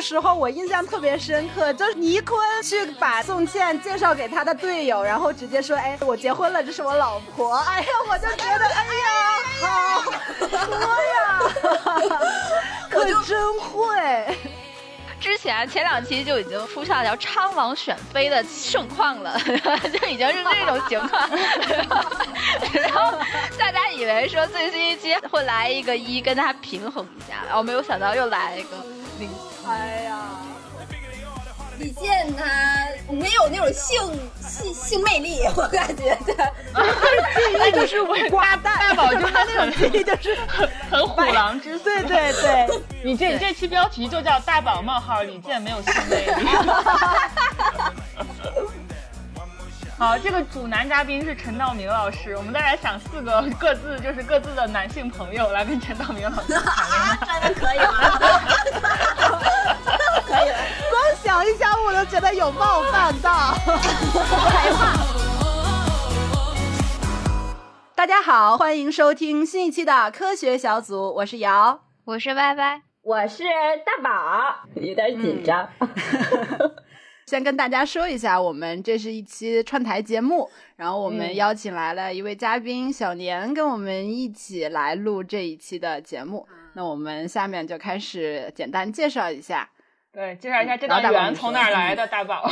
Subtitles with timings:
[0.00, 9.68] 时候我印象特别深刻，就是倪坤去把宋茜介绍给他的队友，然后直接说：“哎，我结婚了，这是我老婆。”哎呀，我就觉得，哎呀，
[10.58, 11.42] 好多呀，
[12.90, 14.36] 可真会。
[15.20, 21.28] 之前前两期就已经出现了叫昌王选妃的盛况了， 就已经是这种情况。
[22.72, 23.12] 然后
[23.58, 28.70] 大家以为说最新一期会来一个一跟他平衡一下，然后没有想到又来一个
[29.18, 29.28] 零。
[29.66, 30.18] 哎呀。
[31.78, 32.44] 李健他
[33.10, 33.98] 没有那种性
[34.38, 42.68] 性性魅力， 我感觉他记忆就是瓜蛋，大宝就是那种记忆就是很很虎狼之对对对，
[43.02, 46.32] 你这你这期标题就叫大宝冒号李健没有性魅力。
[49.96, 57.94] 好，这个主男嘉宾是陈道明老师，我们再来想四个各自就是各自的男性朋友来跟陈道明老师谈 真的可以吗？
[60.30, 60.56] 可以了。
[61.24, 64.96] 想一想，我都觉得有冒犯到，害怕。
[67.96, 73.42] 大家好，欢迎收听新一期的科学小组，我是瑶，我是歪歪，我是
[73.84, 75.68] 大宝，有点紧张。
[77.26, 86.46] 先跟大家说一下，我们这是一期串台节目，然后我们邀请来了一位嘉宾小年，跟我们一起来录这一期的节目。
[86.74, 89.68] 那我们下面就开始简单介绍一下。
[90.12, 92.50] 对，介绍一下这道缘从哪儿来的，大宝。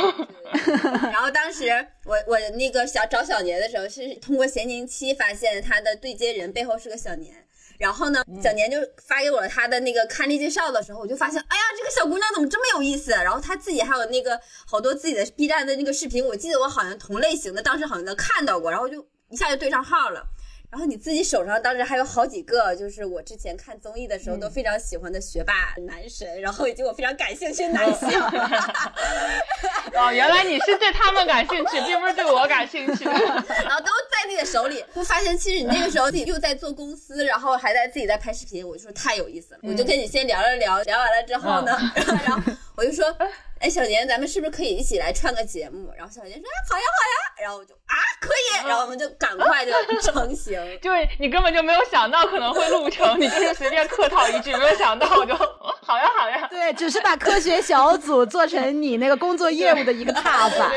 [1.11, 1.69] 然后当时
[2.05, 7.35] 我我那个小找小年的时候，是通过咸宁七发现他的对接人背后是个小年。
[7.77, 13.11] 然后呢，小年就发给我他的那个刊例介绍的时候，我就发现，哎呀，这个小姑娘怎么这么有意思？
[13.11, 20.25] 然后她自己还有那个好多自己的 B 站的那个视频，我记得我好像同类型的，当时好像能看到过，然后就一下就对上号了。
[20.71, 28.07] 然后你自己手上当时还有好几个，就是我之前看综艺的时候都非常喜欢的学霸男神，然后以及我非常感兴趣的 男性。
[29.95, 33.03] 哦，原来你是对他们感兴趣，并不是对我感兴趣。
[33.09, 41.75] 然后都在你的手里，我发现其实你那个时候自己又在做公司，然后还在自己在拍视频，我就说太有意思了，我就跟你先聊了聊，聊完了之后呢，
[42.25, 43.03] 然后我就说。
[43.59, 45.91] 哎，小年，咱们是不是可以一起来串个节目？
[45.97, 48.67] 然后小年说：“好呀，好呀。”然后我就啊，可以。
[48.67, 49.71] 然后我们就赶快就
[50.01, 50.57] 成型。
[50.81, 56.47] 就是你根本就没有想到可能会录成，你就是随便客套一句，没有想到我就好呀，好呀。
[56.49, 60.71] 对，只是把科学小组做成你那个工作业务的一个踏板。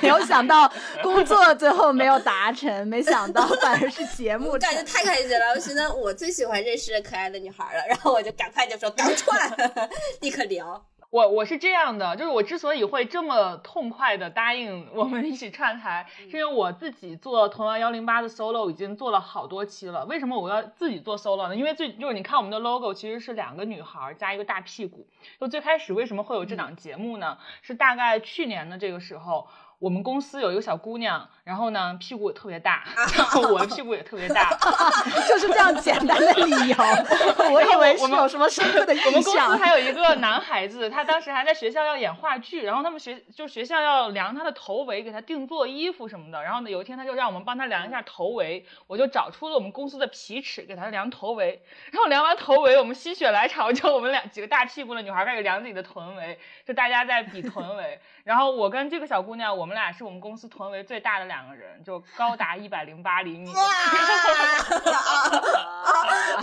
[0.00, 0.70] 没有想到
[1.02, 4.52] 工作最后没有达成，没想到反而是节目。
[4.58, 7.86] 感觉太开心了，我觉得我最喜欢认识可爱的女孩了。
[7.86, 9.38] 然后我就赶快就说赶串，
[10.20, 10.82] 立刻聊。
[11.10, 20.04] 我我是这样的，就是我之所以会这么痛快的答应我们一起串台，是因为我自己做同样幺零八的 solo 已经做了好多期了。
[20.04, 21.56] 为什么我要自己做 solo 呢？
[21.56, 25.06] 因为最就是你看我们的 logo 其实是两个女孩加一个大屁股。
[25.40, 27.38] 就最开始为什么会有这档节目呢？
[27.62, 29.48] 是大概去年的这个时候。
[29.80, 32.84] 我们公司有一个小姑娘，然后呢屁股也特别大，
[33.16, 34.54] 然后我的屁股也特别大，
[35.26, 36.76] 就是这样简单的理由。
[37.50, 39.08] 我以为我们有什么深刻的印象。
[39.08, 46.42] 我们公司还有一个男孩子，他当时还在学校要演话剧，然后他们学就学校要量他的头围，给他定做衣服什么的。
[46.42, 51.62] 然后呢，有一天他就让我们帮他量一下头围，我就找出了我们公司的皮尺给他量头围。
[51.90, 57.98] 然后量完头围，我们心血来潮，就我们两几个大屁股的女孩开始量自己的臀围，就大家在比臀围。
[58.24, 63.48] 然后我跟这个小姑娘，我们俩是我们公司臀围最大的两个人，就高达一百零八厘米。
[63.54, 63.62] 哇！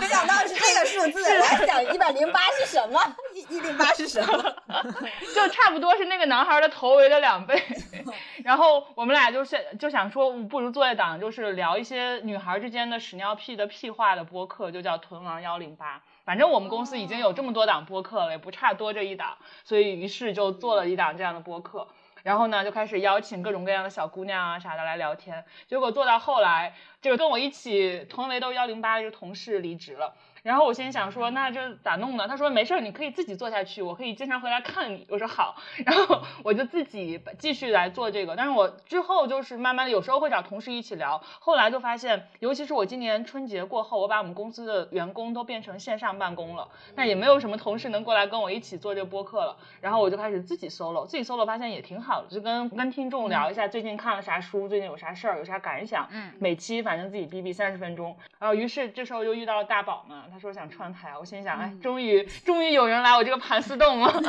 [0.00, 2.98] 没想到是这个数字，我还想一百零八是什么？
[3.34, 4.42] 一一零八是什么？
[5.34, 7.62] 就差不多是那个男孩的头围的两倍。
[8.42, 16.00] 然后我们俩就是就想说，不如做一档就是聊一些女孩之间的屎尿屁的屁话的播客，就叫臀王幺零八。
[16.24, 21.86] 反正我们公司已经有这么多档播客了，也不差多这一档，所以于是就做了一档这样的播客，
[22.26, 30.12] 然后呢就开始邀请各种各样的小姑娘啊啥的来聊天，结果做到后来，就是跟我一起同为都幺零八的一个同事离职了。
[30.46, 32.28] 然后我心想说，那这咋弄呢？
[32.28, 35.04] 他说没事儿，你可以自己做下去，我可以经常回来看你。
[35.10, 38.36] 我说好，然后我就自己继续来做这个。
[38.36, 41.20] 但是我之后就是慢慢的，有时候会找同事一起聊。
[41.40, 49.56] 后来就发现，尤其是我今年春节过后，我把我们公司的员工都变成线上办公了，那也没有什么同事能过来跟我一起做这个播客了。
[49.80, 56.06] 然后我就开始自己 solo，自己 solo 发现也挺好的，就跟跟听众聊一下最近看了啥书，最近有啥事儿，有啥感想。
[56.12, 58.16] 嗯，每期反正自己逼逼三十分钟。
[58.38, 60.22] 然后于是这时候又遇到了大宝嘛。
[60.36, 64.22] 他说想串台，我心想，哎，终于终于有人来我这个盘丝洞了，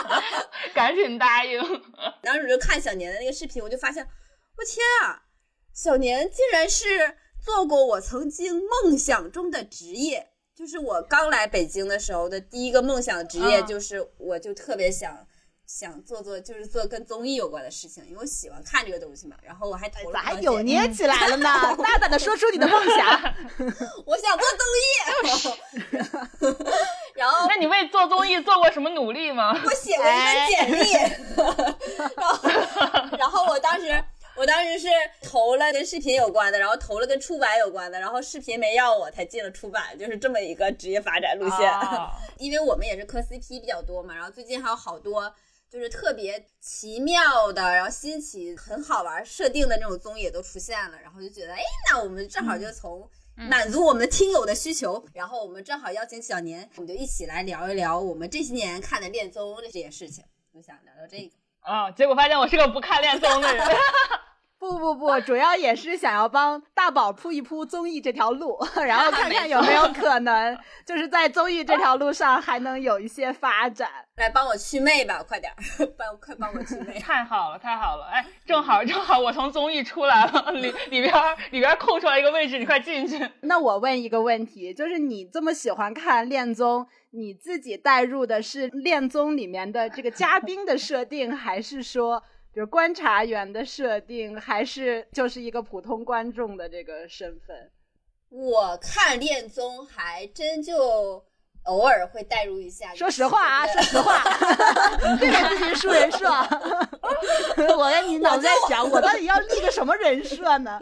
[0.72, 1.60] 赶紧答应。
[2.22, 4.02] 然后我就看小年的那个视频，我就发现，
[4.56, 5.24] 我天啊，
[5.74, 10.30] 小年竟然是做过我曾经梦想中的职业。
[10.56, 15.26] 就是我刚来北京的时候的第一个梦想职业，嗯就是我就特别想
[15.74, 19.34] 想做做，就是做跟综艺有关的事情，因为我喜欢看这个东西嘛。
[19.42, 21.48] 然后我还投了咋还扭捏起来了呢？
[21.82, 22.96] 大胆的说出你的梦想。
[24.04, 24.66] 我想做综
[26.52, 26.68] 艺，
[27.16, 29.58] 然后那你为做综艺做过什么努力吗？
[29.64, 30.92] 我写过一份简历，
[32.16, 34.04] 然后然后我当时
[34.36, 34.88] 我当时是
[35.22, 41.72] 投了跟视频有关的，然后投了跟出版有关的，然后视频没要我才进了出版，就是这么一个职业发展路线。
[41.72, 45.32] 哦因为我们也是磕 CP 比较多嘛，然后最近还有好多
[45.72, 60.22] 就是特别奇妙的，然后新奇、很好玩设定的那种综艺也都出现了，然后就觉得，哎，那我们正好就从满足我们的听友的需求，然后我们正好邀请小年，我们就一起来聊一聊我们这些年看的恋综这些事情，
[60.52, 61.30] 就想聊聊这个。
[61.60, 63.64] 啊、结果发现我是个不看恋综的人。
[64.62, 68.56] 不不不，主要也是想要帮大宝铺一铺综艺这条路，
[68.86, 70.56] 然后看看有没有可能，
[70.86, 73.90] 就是在综艺这条路上还能有一些发展。
[74.18, 75.56] 来帮我祛魅吧，快点儿，
[75.98, 76.96] 帮快帮我祛魅。
[77.02, 78.06] 太好了，太好了！
[78.12, 83.18] 哎，正好正好，我从综艺出来了，里里边儿里边儿空出来一个位置，你快进去。
[83.40, 92.22] 那我问一个问题，就是你这么喜欢看恋综，你自己带入的是恋综里面的这个嘉宾的设定，还是说，
[92.54, 97.70] 就是观察员的设定，还是就是一个普通观众的这个身份？
[98.28, 101.24] 我看恋综还真就
[101.64, 102.94] 偶尔会带入一下。
[102.94, 104.22] 说实话啊，说实话，
[105.20, 106.28] 这个自己树人设，
[107.76, 110.78] 我跟你脑子在想，我到底要立个什么人设呢？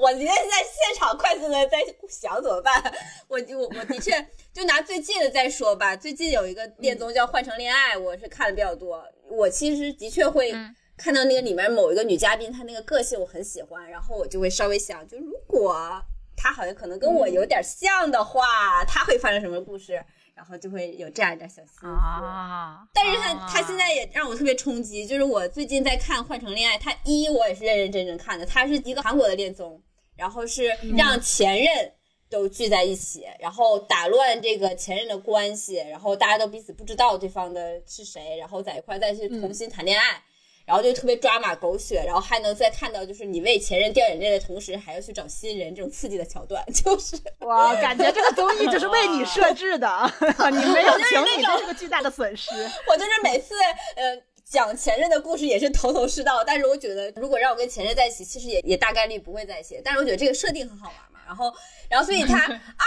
[0.00, 2.82] 我今天在现场快速的在想怎么办。
[3.28, 4.12] 我就我我的确
[4.52, 9.04] 就拿最近的再说吧，最近有一个恋综叫《换成恋爱》，我是看的比较多。
[9.28, 16.00] 我其实的确会嗯看到那个里面某一个女嘉宾，她那个个性我很喜欢，然后我就会稍微想，就如果
[16.42, 20.04] 她好像可能跟我有点像的话，他会发生什么故事？
[20.34, 21.86] 然后就会有这样一点小心思。
[21.86, 29.80] 啊，但是他他现在也让我特别冲击，就是我最近在看《换乘恋爱》，他一我也是认认真真看的，他是一个韩国的恋综，
[30.16, 30.66] 然后是
[30.96, 31.92] 让前任
[32.28, 40.20] 都聚在一起，然后打乱这个前任的关系，然后大家都彼此不知道对方的是谁，然后在一块再去重新谈恋爱。
[40.64, 49.88] 然后就特别抓马狗血，然后还能再看到就是你为前任掉眼泪的同时，还要去找新人这种刺激的桥段， 就是哇，感觉这个综艺就是为你设置的，
[50.50, 52.50] 你没有情侣这是个巨大的损失。
[52.88, 53.54] 我就是每次
[53.96, 59.80] 呃讲前任的故事也是头头是道，但是我觉得如果让我跟前任在一起，其实也也大概率不会在一起。
[59.84, 61.52] 但是我觉得这个设定很好玩嘛，然后
[61.88, 62.46] 然后所以他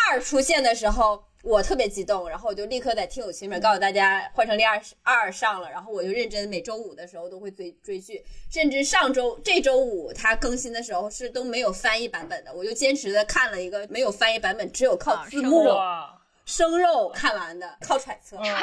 [0.09, 1.23] 二出现的时候。
[1.45, 18.37] 我特别激动，然后我就立刻在听友群里面告诉大家，《换成恋爱二》上了，然后我就认真每周五的时候都会追追剧，甚至上周这周五它更新的时候是都没有翻译版本的，我就坚持的看了一个没有翻译版本，只有靠啊字幕、哇，生肉看完的，靠揣测。
[18.37, 18.45] 嗯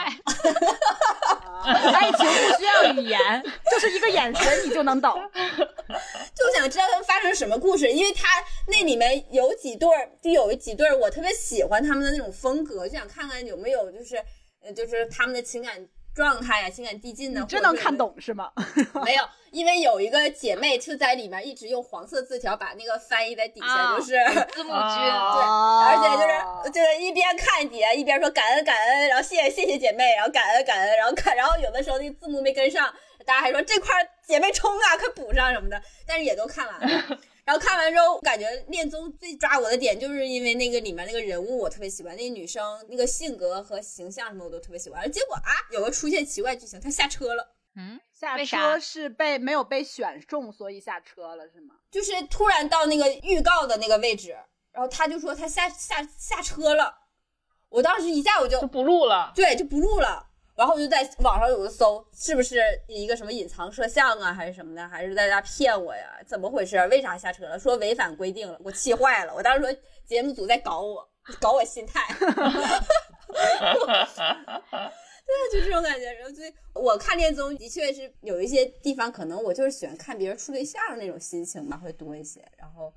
[1.63, 3.21] 爱情不需要语言，
[3.71, 5.15] 就是一个眼神你就能懂。
[6.35, 8.27] 就想知道他们发生什么故事，因为他
[8.67, 14.17] 那里面有几对儿，就有几对儿我特别喜欢他们的那种风格，就想看看有没有就是
[14.65, 18.51] 呃就是他们的情感状态呀、情感递进呢，真能看懂是吗？
[19.05, 24.13] 没有，因为有一个姐妹就在里面一直用黄色字条把那个翻译在底下，啊就是。
[24.53, 24.99] 字幕君，
[25.33, 32.93] 对，而且就是就是一边看底下一边说感恩感恩，然后谢谢谢谢姐妹，然后感恩感恩，然后看，然后有的时候那个字幕没跟上，
[33.25, 33.95] 大家还说这块
[34.27, 37.19] 姐妹冲啊，快补上什么的，但是也都看完了。
[37.45, 45.11] 然后看完之后，感觉恋综最抓我的点，就是因为那个里面那个人物我特别喜欢，那个女生那个性格和形象什么我都特别喜欢。
[45.11, 47.55] 结果啊，有个出现奇怪剧情，她下车了。
[47.75, 51.75] 嗯，下车是被没有被选中，所以下车了是吗？
[51.91, 54.37] 就是突然到那个预告的那个位置，
[54.71, 56.95] 然后他就说他下下下车了，
[57.71, 59.33] 我当时一下我就就不录了。
[59.35, 66.21] 对就不录了，然后我就在网上有个搜，是不是一个什么隐藏摄像啊，还是什么的，还是大家骗我呀？
[66.27, 66.77] 怎么回事？
[66.89, 67.59] 为啥下车了？
[67.59, 69.35] 说违反规定了，我气坏了。
[69.35, 69.73] 我当时说
[70.05, 71.09] 节目组在搞我，
[71.41, 72.01] 搞我心态。
[75.25, 76.13] 对，就这种感觉。
[76.13, 82.45] 然后所以我看恋综的确是有一些地方，可能我就是喜欢看别人处对象那种心情吧，会多一些。
[82.59, 82.93] 然后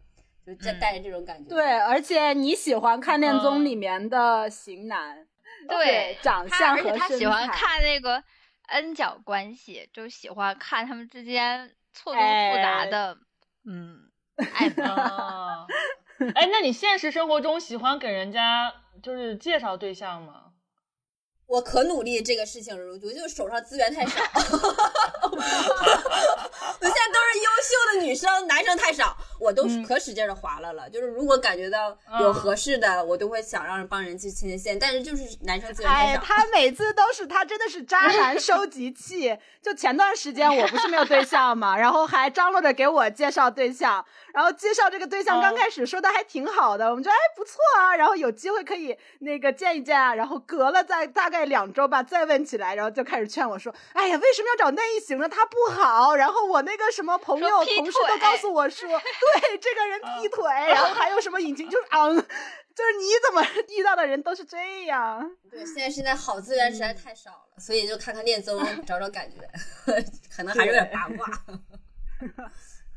[0.46, 1.50] 就带嗯带着这种感觉。
[1.50, 5.26] 对，而且你喜欢看恋综里面的型男，
[5.68, 8.24] 对，长他而且相和身他喜欢看那个
[8.68, 13.18] N 角关系，就喜欢看他们之间错综复杂哎的，
[13.66, 14.84] 嗯， 暧昧。
[14.84, 15.66] 啊，
[16.36, 20.54] 哎，那你现实生活中喜欢给人家就是介绍对象吗？
[21.48, 24.12] 我可努力这个事情，我就手上资源太少。
[26.78, 30.90] 我现在都是优秀的女生，男生太少，我都可使劲的划拉了。
[30.90, 39.38] 就是如果感觉到有合适的，我都会想让帮人去牵牵线，但是就是男生资源太哎。，他每次都是他真的是渣男 收集器。
[39.62, 62.26] 就前段时间我不是没有对象嘛，然后还张罗着给我介绍对象，然后介绍这个对象嗯刚开始说的还挺好的，我们觉得哎不错啊，然后有机会可以那个见一见啊，然后隔了再大概两周吧再问起来，然后就开始劝我说，哎呀为什么要找那一型的他不好，然后我那个什么朋友同事都告诉我说，对这个人劈腿，然后还有什么隐情，就是嗯。
[62.76, 63.42] 就是你怎么
[63.80, 69.50] 遇到的人都是这样，对，现在现在好资源实在太少了，所以就看看恋综，找找感觉，
[70.36, 71.26] 可能还是有点八卦。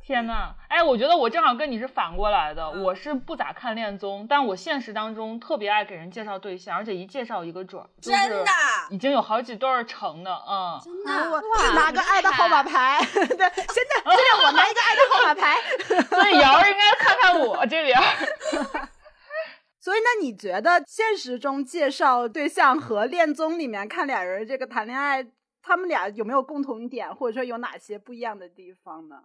[0.08, 8.50] 天呐，哎，我觉得我正好跟你是反过来的，嗯我是不咋看恋综，但我现实当中特别爱给人介绍对象，而且一介绍一个准儿，就是真的
[8.88, 10.80] 已经有好几对儿成的，嗯。
[10.82, 15.56] 真的，我，哇拿个爱的号码牌， 对，现在现在我拿一个爱的号码牌。
[16.08, 18.88] 所以瑶儿应该看看我这边儿。
[19.78, 25.26] 所以，那你觉得现实中介绍对象和恋综里面看俩人这个谈恋爱，
[25.62, 29.16] 他们俩有没有共同点，或者说有哪些不一样的地方呢？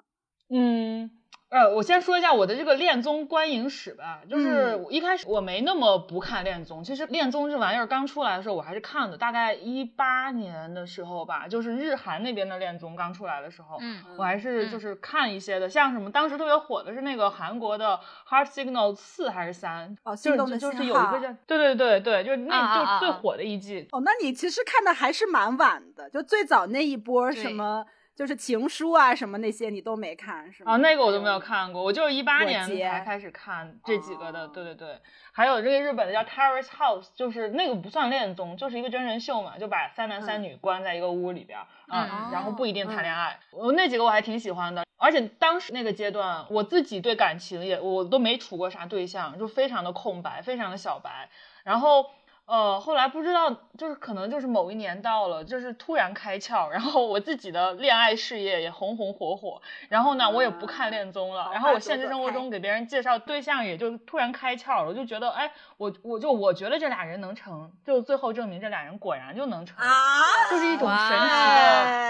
[0.53, 1.09] 嗯，
[1.49, 4.21] 呃，我先说一下我的这个恋综观影史吧。
[4.29, 23.87] 就是一开始我没那么不看恋综，其实恋综这玩意儿刚出来的时候我还是看的，大概一八年的时候吧，就是日韩那边的恋综刚出来的时候，嗯我还是就是看一些的，像什么当时特别火的是那个韩国的《Heart Signal》四还是三，哦就是心动的就是有一个叫对对对对，就是那就最火的一季。
[23.91, 30.73] 哦，那你其实看的还是蛮晚的，就最早那一波什么，就是情书啊什么那些你都没看是吗？
[30.73, 34.99] 啊，那个我都没有看过，我就是一八年才开始看这几个的，哦对对对。
[35.31, 43.39] 还有这个日本的叫《Terrace House》，就是那个不算恋综，就是一个真人秀嘛，就把三男三女关在一个屋里边儿，嗯，嗯然后不一定谈嗯恋爱。
[43.51, 51.29] 我那几个我还挺喜欢的，而且当时那个阶段，我自己对感情也我都没处过啥对象，就非常的空白，非常的小白，
[51.63, 52.05] 然后。
[52.45, 69.91] 呃，后来不知道，就是可能就是某一年到了，就是突然开窍，然后我自己的恋爱事业也红红火火，然后呢，我也不看恋综了，啊然后我现实生活中给别人介绍对象也就突然开窍了，我就觉得，哎，我我就我觉得这俩人能成，就最后证明这俩人果然就能成，啊，
[70.51, 71.17] 就是一种神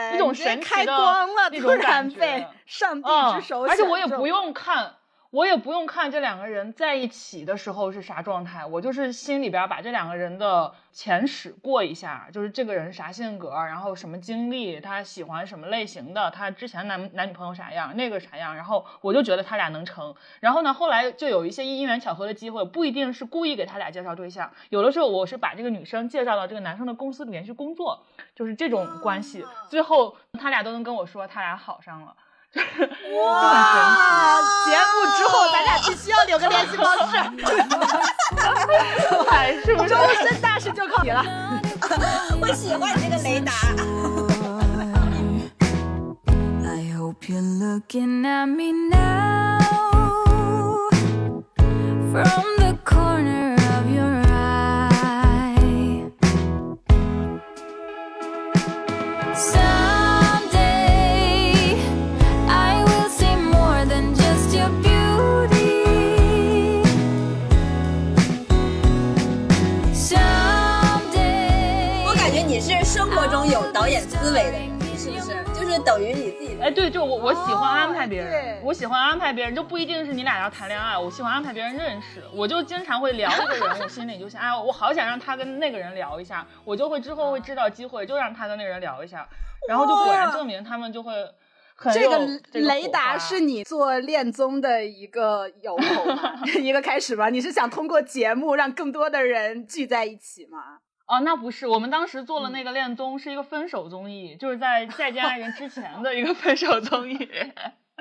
[0.09, 2.19] 奇一种神奇的光了，突那种感然觉。
[2.19, 4.23] 被上帝嗯之手、而且我也不。
[4.25, 4.95] 用看，
[5.33, 20.13] 我也不用看这两个人在一起的时候是啥状态，我就是心里边把这两个人的前史过一下，就是这个人啥性格，然后什么经历，他喜欢什么类型的，他之前男男女朋友啥样，那个啥样，然后我就觉得他俩能成。
[20.39, 32.15] 然后呢，后来就有一些因缘巧合的机会，不一定是故意给他俩介绍对象，有的时候我是把这个女生介绍到这个男生的公司里面去工作，就是这种关系，最后他俩都能跟我说他俩好上了。
[32.55, 34.39] 哇！
[34.65, 37.17] 节目之后，咱俩必须要留个联系方式。
[39.29, 39.89] 哎，是不是？
[39.89, 41.23] 终身大事就靠你了。
[42.41, 43.51] 我喜欢这个雷达。
[46.65, 49.59] I hope you're looking at me now
[52.11, 52.52] from
[75.83, 76.63] 等于你自己的。
[76.63, 82.23] 哎，对，就我我喜欢安排别人，对我喜欢安排别人，就不一定是你俩要谈恋爱，我喜欢安排别人认识。
[82.33, 89.27] 我就经常会聊一个人，我心里就想，哎，我好想让他跟那个人聊一下，我就会之后会制造机会，就让他跟那个人聊一下，
[89.67, 91.13] 然后就果然证明他们就会
[91.91, 92.19] 这个
[92.53, 96.33] 雷达是你做恋综的一个由头吗？
[96.61, 97.29] 一个开始吗？
[97.29, 100.79] 你是想通过节目让更多的人聚在一起吗？
[101.05, 107.29] 哦，那不是，我们当时做了那个恋综，是一个分手综艺，就是在《再见爱人》之前的一个分手综艺，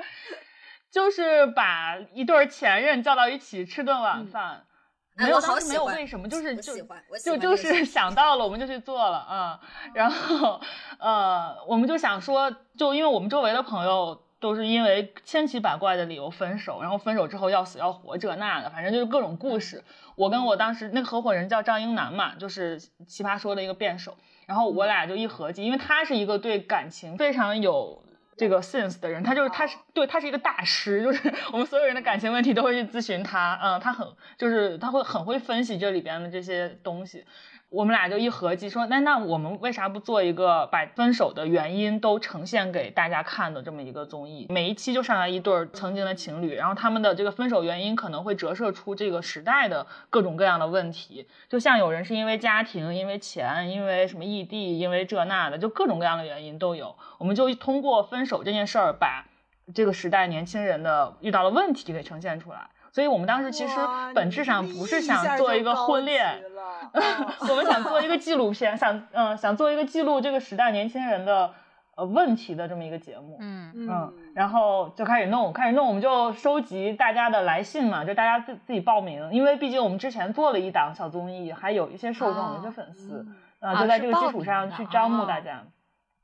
[0.89, 4.65] 就是把一对儿前任叫到一起吃顿晚饭。
[5.15, 6.75] 没有，当时没有为什么，就是就
[7.23, 9.59] 就就是想到了，我们就去做了啊、
[9.93, 10.59] 然后
[10.97, 19.81] 呃，我们就想说，就因为我们周围的朋友都是因为千奇百怪的理由分手，然后分手之后要死要活这那的，反正就是各种故事。
[20.15, 28.03] 我跟我当时那个合伙人叫张英男嘛，就是奇葩说的一个辩手，然后我俩就一合计，因为他是一个对感情非常有。
[28.35, 34.07] 这个 sense 的人，他就是他是对他是一个大师，就是 我们所有人的感情问题都会去咨询他，嗯，他很
[34.39, 37.23] 就是他会很会分析这里边的这些东西。
[37.73, 44.45] 我们俩就一合计说，那那我们为啥不做一个把分手的原因都呈现给大家看的这么一个综艺？
[44.49, 51.27] 每一期就上来一对儿曾经的情侣，然后他们的这个分手原因可能会折射出这个时代的各种各样的问题。
[51.49, 56.95] 就像有人是因为家庭、因为钱、因为什么异地、因为这那的，就各种各样的原因都有。
[57.17, 59.25] 我们就通过分手这件事儿，把
[59.73, 62.69] 这个时代年轻人的遇到的问题给呈现出来。
[62.93, 63.75] 所以我们当时其实
[64.13, 66.43] 本质上不是想做一个婚恋，
[67.49, 71.51] 我们想做一个 纪录片，想嗯想做一个记录这个时代年轻人的
[71.95, 73.37] 呃问题的这么一个节目。
[73.39, 83.25] 嗯嗯，然后就开始弄，开始弄，我们就收集大家的来信嘛，就大家自自己报名，因为毕竟我们之前做了一档小综艺，还有一些受众，哦有一些粉丝，
[83.61, 85.63] 嗯呃，就在这个基础上去招募大家。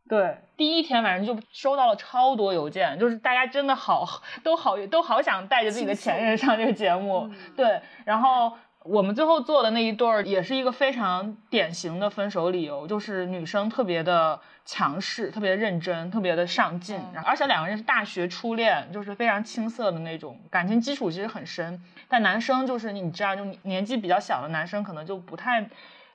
[0.10, 4.06] 对，第一天晚上就收到了超多邮件，就是大家真的好
[4.44, 8.52] 都好都好想带着自己的前任上这个节目，对，然后。
[8.86, 25.70] 我们最后做的那一对儿也是一个非常典型的分手理由，就是女生特别的强势，特别认真，特别的上进，而且两个人是大学初恋，就是非常青涩的那种感情基础其实很深，但男生就是你知道，就年纪比较小的男生可能就不太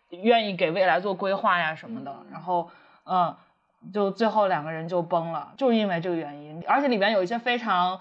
[0.09, 2.71] 愿意给未来做规划呀什么的，然后
[3.05, 3.37] 嗯，
[3.93, 8.01] 就最后两个人就崩了，就是因为这个原因，而且里边有一些非常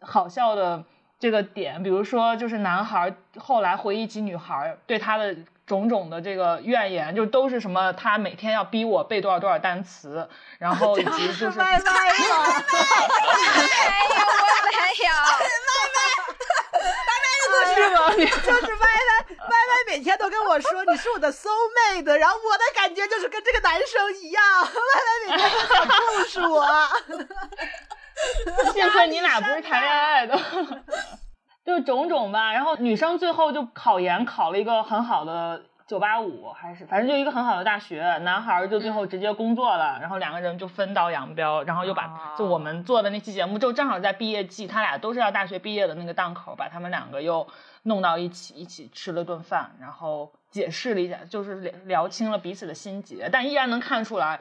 [0.00, 0.84] 好笑的
[1.18, 11.82] 这个点，比如说就是男孩后来回忆起女孩对他的种种的这个怨言，就都是什么他每天要逼我背多少多少单词，然后以及就是是歪歪吗？
[13.78, 16.37] 没有，我没有。
[17.64, 18.12] 是吗？
[18.16, 21.48] 你 就是歪歪歪歪每天都跟我说你是我的 soul
[21.92, 26.66] mate，然后我的感觉就是跟这个男生一样，歪歪每天都想控诉我。
[28.72, 30.36] 幸亏你俩不是谈恋爱的，
[31.64, 32.52] 就种种吧。
[32.52, 38.02] 然后女生最后就考研考了一个很好的九八五，还是反正就一个很好的大学。
[38.18, 41.62] 男孩就最后直接工作了，然后两个人就分道扬镳。
[41.62, 47.48] 然后又把就我们做的那期节目，就正好在毕业季，他俩都是要大学毕业的那个档口，把他们两个又
[47.84, 54.40] 弄到一起，一起吃了顿饭，然后解释了一下，就是聊聊清了彼此的心结，但依然能看出来。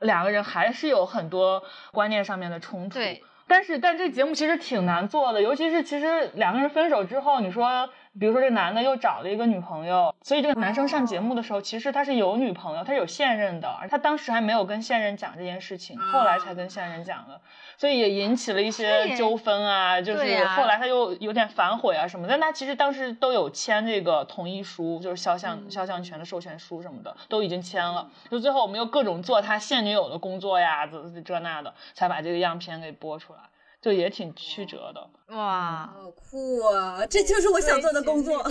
[0.00, 2.94] 两个人还是有很多观念上面的冲突。
[2.94, 17.40] 对，但是但这节目其实挺难做的，尤其是其实两个人分手之后，你说，比如说这男的又找了一个女朋友，所以这个男生上节目的时候，其实他是有女朋友，他是有现任的，而他当时还没有跟现任讲这件事情，后来才跟现任讲的，
[17.76, 33.38] 所以也引起了一些纠纷啊，就是后来他又有点反悔啊什么，但他其实当时都有签这个同意书，就是肖像肖像权的授权书什么的都已经签了，就最后我们又各种做他现女友的工作呀，这这那的，才把这个样片给播出来。
[33.80, 35.10] 就也挺曲折的。
[35.34, 37.06] 哇，好酷啊！
[37.06, 38.44] 这就是我想做的工作。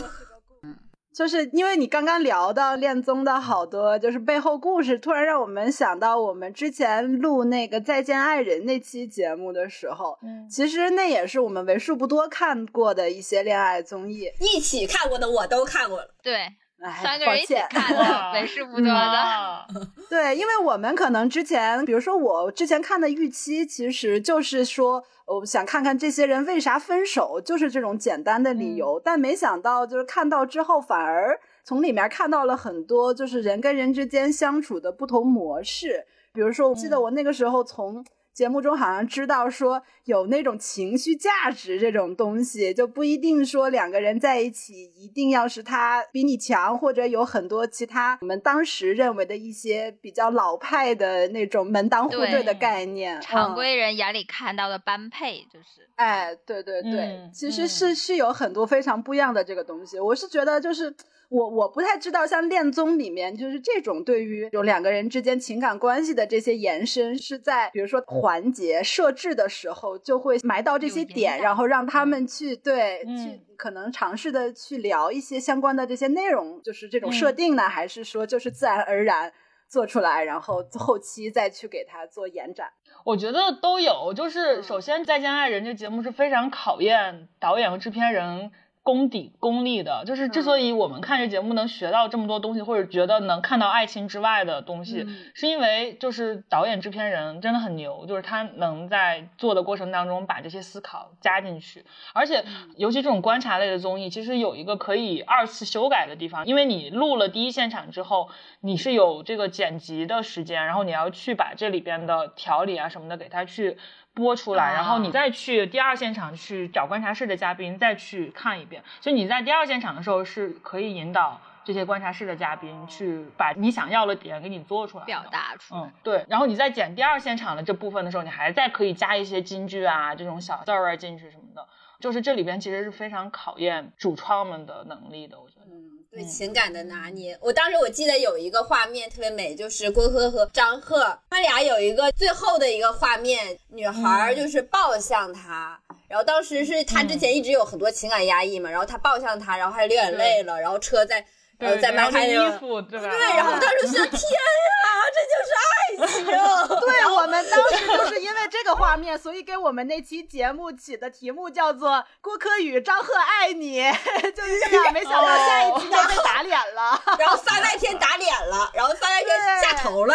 [1.14, 14.32] 就是因为你刚刚聊到恋综的好多就是背后故事，突然让我们想到我们之前录那个《再见爱人》那期节目的时候，嗯其实那也是我们为数不多看过的一些恋爱综艺。
[14.40, 16.56] 一起看过的我都看过了，对，哎，
[17.02, 18.94] 三个人一起看哇的， 为数不多的。
[18.94, 19.66] 啊
[20.10, 29.02] 对，因为我们可能之前，比如说我之前看的预期，其实就是说，我想看看这些人为啥分手，就是这种简单的理由。
[29.04, 36.06] 但没想到，就是看到之后，反而从里面看到了很多，就是人跟人之间相处的不同模式。
[36.34, 38.06] 比如说，我记得我那个时候从。
[38.38, 53.20] 节目中好像知道说有那种情绪价值这种东西，就不一定说两个人在一起一定要是他比你强，或者有很多其他我们当时认为的一些比较老派的那种门当户对的概念。
[53.22, 60.00] 常嗯规人眼里看到的般配，就是哎，对对对，嗯其实是、是有很多非常不一样的这个东西。
[60.00, 60.96] 我是觉得，就是
[61.30, 79.34] 我我不太知道，像恋综里面，就是这种对于有两个人之间情感关系的这些延伸，是在比如说环节设置的时候，就会埋到这些点，然后让他们去对、嗯去可能尝试的去聊一些相关的这些内容，就是这种设嗯定呢，还是说就是自然而然
[79.68, 82.70] 做出来，然后后期再去给它做延展。
[83.04, 88.52] 我觉得都有，就是首先《再见爱人》这节目是非常考验导演和制片人
[88.88, 90.06] 功底功利的。
[90.06, 101.84] 就是之所以我们看这节目能学到这么多东西，或者觉得能看到爱情之外的东西，嗯是因为就是导演制片人真的很牛，就是他能在做的过程当中把这些思考加进去。
[102.14, 102.46] 而且，
[102.78, 108.30] 尤其这种观察类的综艺，其实有一个可以二次修改的地方，因为你录了第一现场之后，
[108.62, 113.78] 你是有这个剪辑的时间，然后你要去把这里边的条理啊什么的给它去
[114.18, 118.84] 播出来，啊然后你再去第二现场去找观察室的嘉宾再去看一遍。
[119.00, 121.40] 所以你在第二现场的时候是可以引导。
[121.68, 125.22] 这些观察室的嘉宾去把你想要的点给你做出来，表。
[125.30, 125.82] 达出来。
[125.82, 126.26] 嗯，对。
[126.30, 131.68] 然后你在剪第二现场的这部分的时候，你还在可以加一些金句啊，这种小字儿啊进去什么的。
[132.00, 135.66] 就是这里边其实是非常考验主创们的能力的，我觉得。
[135.66, 137.38] 嗯，对情感的拿捏。
[137.42, 145.78] 我当时我记得有一个画面特别美，就是郭柯和张赫他俩有一个最后的一个画面，女孩儿就是抱向他，
[146.08, 151.26] 然后当时是他之前一直有很多情感压抑嘛，然后他抱向他，然后还流眼泪了，然后车在
[151.60, 152.56] 呃对，在然后那迈开那个。
[152.56, 153.10] 衣服，对吧？
[153.10, 154.84] 对，然后我当时就想， 天呀，
[155.16, 155.68] 这就是爱
[156.08, 156.26] 情！
[156.82, 161.92] 对我们当时就是因为这个画面，所以给我们那期节目起的题目叫做
[162.22, 163.82] 《郭柯宇、张赫爱你》，
[164.32, 164.94] 就是这样。
[164.94, 167.02] 没想到下一期就被打脸了。
[167.18, 170.14] 然后番外篇打脸了，然后番外篇下头了，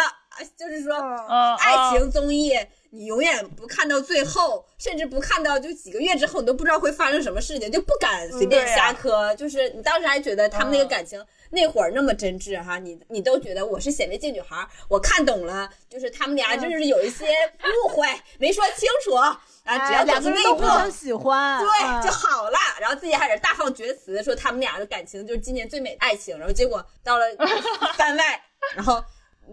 [0.57, 2.53] 就是说，嗯，爱情综艺，
[2.95, 9.33] 你永远不看到最后，甚至不看到就几个月之后，你都不知道会发生什么事情，就不敢随便瞎磕。
[9.35, 17.25] 就是你当时还觉得他们那个感情、那会儿那么真挚哈，你你都觉得我是显微镜女孩，我看懂了，就是他们俩就是有一些
[17.85, 22.57] 误会，没说清楚啊，只要哎两个人互相喜欢，对，嗯就好了。
[22.79, 26.37] 然后自己还在大放厥词，说他们俩的感情就是今年最美的爱情。
[26.37, 27.25] 然后结果到了
[27.97, 28.39] 番外，
[28.75, 29.03] 然后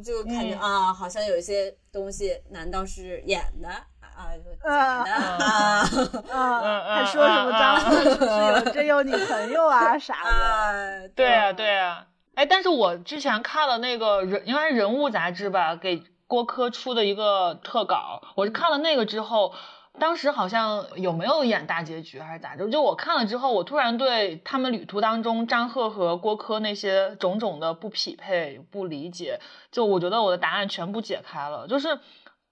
[0.03, 4.31] 就感觉、啊，好像有一些东西，难道是演的啊？
[4.45, 10.31] 就假的嗯啊嗯，还说什么张赫是不是有真有女朋友啊 啥的？
[10.31, 10.73] 啊！
[11.15, 12.07] 对啊，对啊。
[12.35, 19.53] 哎，但是我之前看了那个人，应该是人物杂志吧，给郭柯出的一个特稿，我是看了那个之后。
[19.99, 22.69] 当时好像有没有演大结局还是咋着？
[22.71, 31.67] 就我看了之后，我突然对他们旅途当中张赫和郭柯那些种种的不匹配、不理解，就我觉得我的答案全部解开了。
[31.67, 31.99] 就是，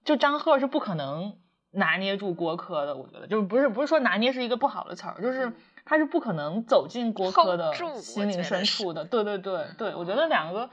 [0.03, 1.37] 就张赫是不可能
[1.71, 5.53] 拿捏住郭柯的，我觉得就是不是不是说拿捏是一个不好的词儿，就是
[5.85, 9.05] 他是不可能走进郭柯的心灵深处的。
[9.05, 10.69] 对对对对，我觉得两个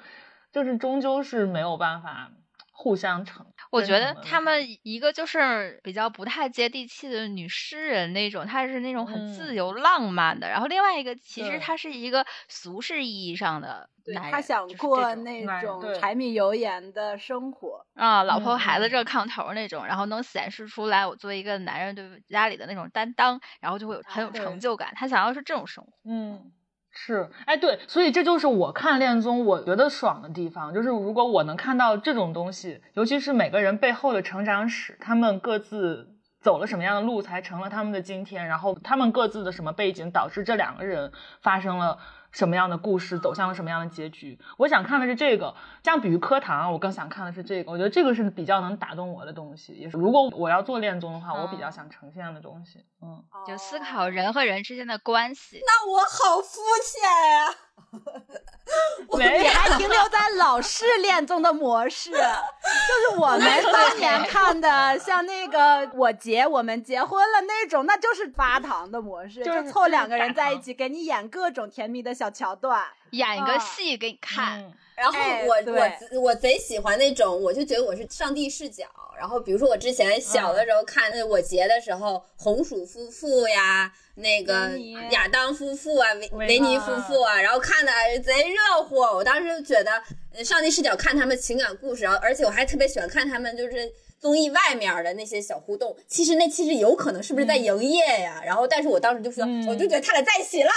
[0.53, 2.33] 就是终究是没有办法
[2.77, 3.45] 互相成。
[3.71, 17.85] 我觉得他们一个就是比较不太接地气的女诗人那种，她是那种很自嗯由浪漫的，然后另外一个其实对他是一个俗世意义上的对男人，他想过那种柴米油盐的生活。
[17.95, 24.93] 啊，老婆孩子嗯热炕头那种，然后能显示出来我作为一个男人对家里的那种担当，然后就会有很有成就感。
[24.95, 26.53] 他想要是这种生活，嗯，
[26.99, 36.09] 是，哎，对，所以这就是我看恋综我觉得爽的地方，就是如果我能看到这种东西，尤其是每个人背后的成长史，他们各自
[36.41, 41.99] 走了什么样的路，才成了他们的今天，然后他们各自的什么背景导致这两个人发生了。
[42.37, 44.39] 什么样的故事走向了什么样的结局？
[44.59, 47.73] 我想看的是这个，相比于课堂，我更想看的是这个。
[47.73, 52.85] 我觉得这个是比较能打动我的东西，也是如果我要做恋综的话，我比较想呈现的东西。
[53.01, 55.63] 嗯，就思考人和人之间的关系。
[55.65, 57.66] 那我好肤浅呀、没
[59.17, 72.85] 你还停留在老式恋综的模式， 就是我们当年看的，像那个我结我们结婚了那种，那就是发糖的模式，就是凑两个人在一起，给你演各种甜蜜的小桥段。
[73.11, 75.75] 演一个啊戏给你看，嗯然后哎我、对
[76.13, 78.85] 我我贼喜欢那种，我就觉得我是上帝视角。
[79.19, 84.71] 然后比如说我之前小的时候看那我结的时候，红薯夫妇呀，那个
[85.11, 87.93] 亚当夫妇啊，维维维尼夫妇啊，然后看的
[88.23, 88.97] 贼热乎。
[88.97, 89.91] 我当时就觉得
[90.35, 93.93] 呃上帝视角看他们情感故事，然后而且我还特别喜欢看他们就是。
[94.19, 98.43] 综艺外面的那些小互动，其实那其实有可能是不是在营业呀？
[98.47, 100.71] 然后，但是我当时就说，嗯我就觉得他俩在一起了。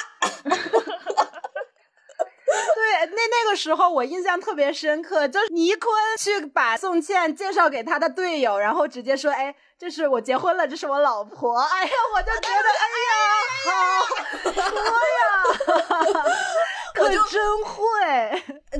[2.76, 11.60] 对，那那个时候我印象特别深刻，就是倪坤去把宋茜介绍给他的队友，然后直接说：“哎，这是我结婚了，这是我老婆。
[11.62, 16.26] ”哎呀，我就觉得，哎呀，好多呀，
[16.96, 17.80] 可我就真会。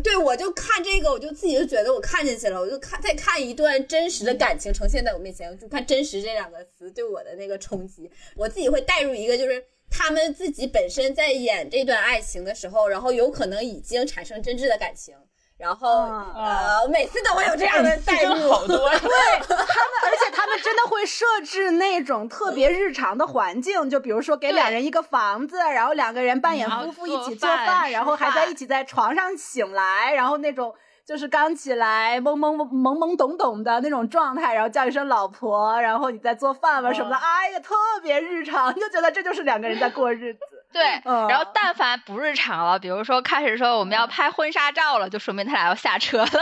[0.04, 9.64] 对，我就看这个，我就自己就觉得我看进去了，我就看再看一段真实的感情呈现在我面前，我就看“真实”这两个词对我的那个冲击，我自己会带入一个就是。
[9.92, 15.16] 他们自己本身在演这段爱情的时候，然后有可能已经产生真挚的感情，
[15.58, 18.52] 然后、嗯呃，每次都会有这样的代入。
[18.52, 19.00] 好多 对。
[19.00, 19.68] 他们，
[20.06, 30.74] 而且他们真的会设置那种特别日常的环境，就比如说给两人一个房子，然后两个人扮演夫妇一起做饭然后还在一起在床上醒来，然后那种。
[31.10, 40.40] 就是刚起来懵懵懵懵懂懂的那种状态，然后叫一声老婆，然后你在做饭吧什么的，嗯哎呀，特别日常，就觉得这就是两个人在过日子。
[40.72, 46.30] 对，嗯然后但凡不日常了，比如说开始说我们要拍婚纱照了，就说明他俩要下车了。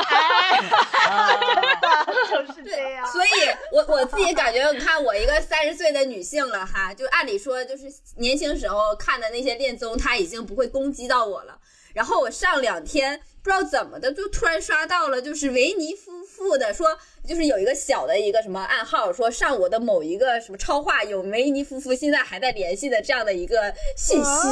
[2.30, 3.08] 就是这样。
[3.08, 3.30] 所以
[3.72, 7.86] 我我自己感觉，你看我一个三十岁的女性了哈，就按理说就是
[8.18, 11.58] 年轻时候看的那些恋综，它已经不会攻击到我了。
[11.98, 16.96] 然后我上两天不知道怎么的，就突然刷到了，就是维尼夫妇的说，
[17.28, 24.48] 就是有一个小的一个什么暗号，说上我的某一个什么超话有维尼夫妇现在还在联系的这样的一个信息，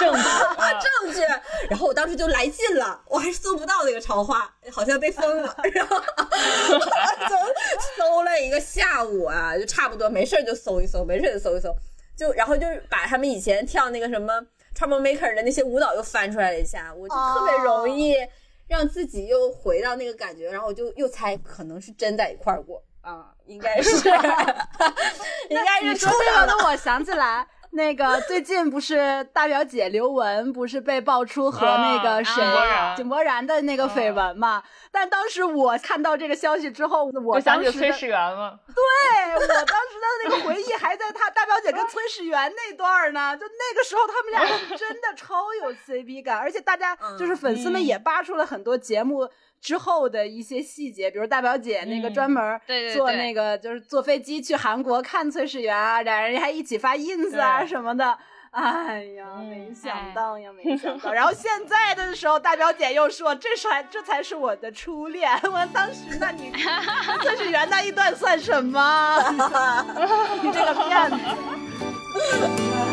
[0.00, 1.20] 证据啊证据。
[1.70, 5.56] 然后我当时就来劲了，我还是搜不到那个超话，好像被封了。
[5.72, 7.36] 然后搜
[7.96, 11.72] 搜了一个下午啊，就差不多没事儿就搜一搜，没事儿就搜一搜，
[12.18, 14.44] 就然后就是把他们以前跳那个什么
[14.76, 18.14] Trouble Maker 的那些舞蹈又翻出来了一下，我就特别容易
[18.68, 23.96] 让自己又回到那个感觉，然后我就又猜可能是真在一块儿过啊，应该是，
[25.48, 26.10] 应该是你说。
[26.10, 27.46] 这个的，我想起来。
[27.76, 34.62] 那个最近不是大表姐刘雯不是被爆出和那个谁啊井柏然井柏然的那个绯闻嘛？
[34.90, 38.58] 但当时我看到这个消息之后，我想起崔当时的始源了。
[38.66, 49.28] 对我当时的那个回忆还在他大表姐跟崔始源那段儿呢，就那个时候他们俩是 真的超有 CP 感，而且大家就是粉丝们也扒出了很多节目。
[49.66, 52.60] 之后的一些细节，比如大表姐那个嗯专门
[52.94, 58.16] 坐那个就是坐飞机去韩国看崔始源啊，俩人还一起发 ins 啊什么的。
[58.52, 61.12] 哎呀，嗯没想到呀，没 想到。
[61.12, 65.28] 然后现在的时候，大表姐又说这才这才是我的初恋。
[65.42, 66.60] 我当时那你跟
[67.22, 69.18] 崔始源那一段算什么？
[70.42, 71.16] 你这个骗子！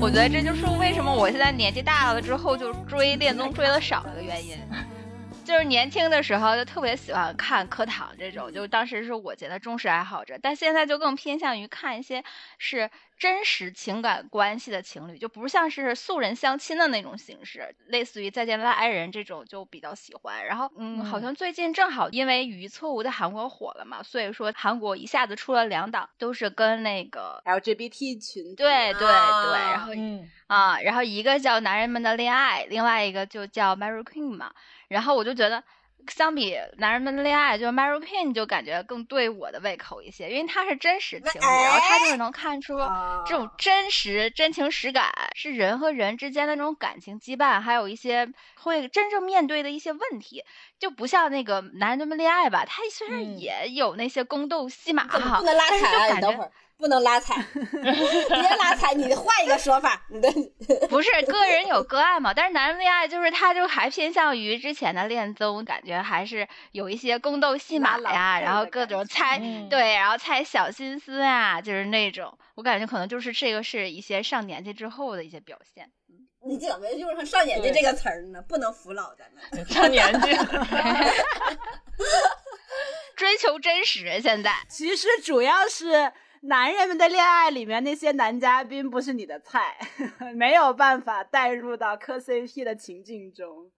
[0.00, 4.56] 我觉得这就是为什么我现在年纪大了之后就追恋综追的少的原因。
[5.44, 12.24] 就是年轻的时候就特别喜欢看课堂这种，就当时是我觉得忠实爱好者，但现在就更偏向于看一些
[12.58, 20.44] 是真实情感关系的情侣，就不像是素人相亲的那种形式，类似于《再见了爱人》这种就比较喜欢。
[20.46, 34.52] 然后，嗯，好像最近正好因为《语义错误》在韩国火了嘛，所以说韩国一下子出了两档，都是跟那个 LGBT 群对对对，啊然后嗯，啊，然后一个叫《男人们的恋爱》，另外一个就叫《Mary Queen》嘛。
[34.88, 35.62] 然后我就觉得，
[36.08, 50.42] 相比《男人们的恋爱》，就是《Mary Queen》就感觉更对我的胃口一些，因为它是真实情侣，然后它就是能看出啊这种真实、真情实感，是人和人之间的那种感情羁绊，还有一些会真正面对的一些问题，
[50.78, 53.38] 就不像那个《男人们的恋爱》吧，他虽然嗯。
[53.38, 55.84] 也有那些宫斗戏码哈但是？
[55.84, 60.28] 就感觉不能拉踩，别拉踩，你换一个说法，你的
[60.88, 75.90] 不是个人有个案嘛，但是男人恋爱就是他就还偏向于之前的恋综，感觉还是有一些宫斗戏码呀，然后各种猜、嗯对，然后猜小心思啊，就是那种，我感觉可能就是这个是一些上年纪之后的一些表现。
[76.46, 78.42] 你怎么用上“上年纪”这个词儿呢？
[78.46, 79.42] 不能服老咱们。
[79.66, 80.28] 上年纪，
[83.16, 86.12] 追求真实，现在其实主要是
[86.46, 89.78] 男人们的恋爱里面那些男嘉宾不是你的菜，
[90.36, 93.70] 没有办法带入到磕 CP 的情境中。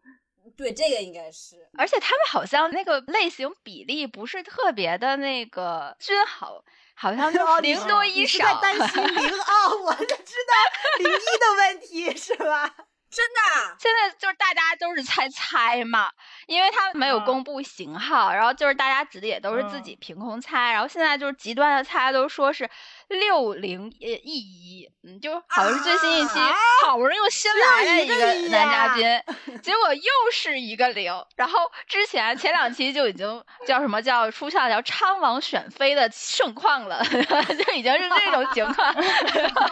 [0.56, 1.56] 对，这个应该是。
[1.76, 6.62] 而且他们好像那个类型比例不是特别的那个均衡，
[6.94, 8.54] 好像就零多一你是少。
[8.54, 10.54] 在担心零哦，我就知道
[10.98, 12.74] 零一的问题是吧？
[13.10, 16.10] 真的啊，现在就是大家都是猜猜嘛，
[16.46, 17.24] 因为他没有嗯。
[17.24, 22.68] 公布型号，然后就是大家指的也都是自己凭空猜，然后现在就是极端的猜都说是
[23.08, 28.14] 六零一一，嗯，就好像是最新一期、啊好不容易又新来了一个
[28.48, 39.66] 男嘉呀宾，结果又是一个零，然后之前前两期就已经叫什么叫出现了叫昌王选妃的盛况了， 就已经是这种情况，然后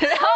[0.00, 0.26] 然后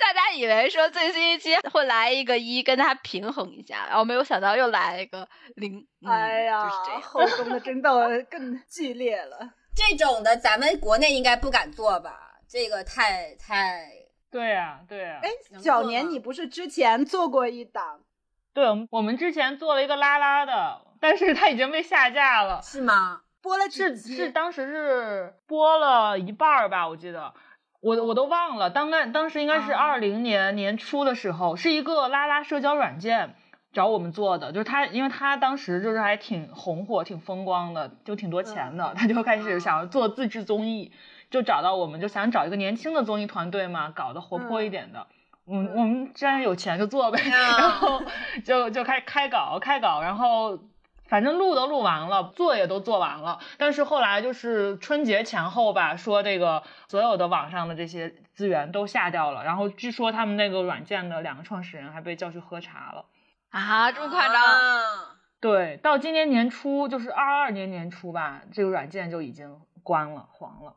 [0.00, 7.02] 大家以为说最新一期会来一个一跟他平衡一下，然后没有想到又来了一个零，嗯、哎呀就是这，样。
[7.02, 9.50] 后宫的争斗更剧烈了。
[9.74, 12.40] 这种的咱们国内应该不敢做吧？
[12.48, 13.88] 这个太太
[14.30, 18.00] 对呀、对呀、哎，小年你不是之前做过一档？
[18.54, 22.60] 对，我们我们之前做了一个拉拉的，但是它已经被下架了。
[22.62, 23.22] 是吗？
[23.40, 23.96] 播了是？
[23.96, 27.32] 是，当时是播了一半儿吧，我记得，
[27.80, 28.70] 我我都忘了。
[28.70, 33.34] 当那当时应该是啊二零年年初的时候，是一个拉拉社交软件
[33.72, 40.92] 找我们做的，就是他，因为他当时就是还挺红火、挺风光的，就挺多钱的，他就开始想要做自制综艺，
[41.30, 45.06] 就找到我们，就想找一个年轻的综艺团队嘛，搞得活泼一点的。
[45.46, 48.02] 嗯，我们既然有钱就做呗，啊 然后
[48.44, 50.58] 就就开开搞开搞，然后
[51.06, 63.06] 反正录都录完了，做也都做完了，但是后来就是春节前后吧，说这个所有的网上的这些资源都下掉了，然后据说他们那个软件的两个创始人还被叫去喝茶了。
[63.52, 64.42] 啊，这么夸张？
[64.42, 64.80] 啊
[65.40, 70.74] 对，到今年年初，就是二二年年初吧，这个软件就已经关了，黄了。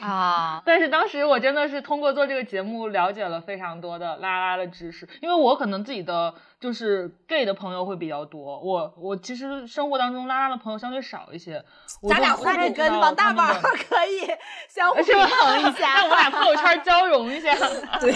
[0.00, 11.64] 啊，但是当时我真的是通过做这个节目了解了非常多的拉拉的知识，因为我可能自己的就是 gay 的朋友会比较多，我我其实生活当中拉拉的朋友相对少一些。
[12.02, 14.26] 我咱俩互就我就那你跟王大宝可以
[14.68, 15.94] 相互是吧平衡一下。
[15.94, 17.54] 让我们俩朋友圈交融一下。
[18.00, 18.12] 对，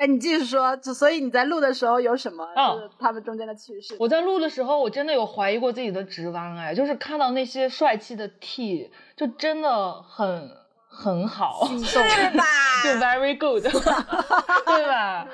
[0.00, 3.94] 哎，你继续说，就所以你在录的时候有什么哦就是他们中间的趣事？
[4.00, 10.50] 我在录的时候，我真的有怀疑过自己的直弯，哎，就是看到那些帅气的 T，就真的很
[10.88, 11.98] 很好，是
[12.32, 12.44] 吧？
[12.82, 15.26] 就 very good， 对吧？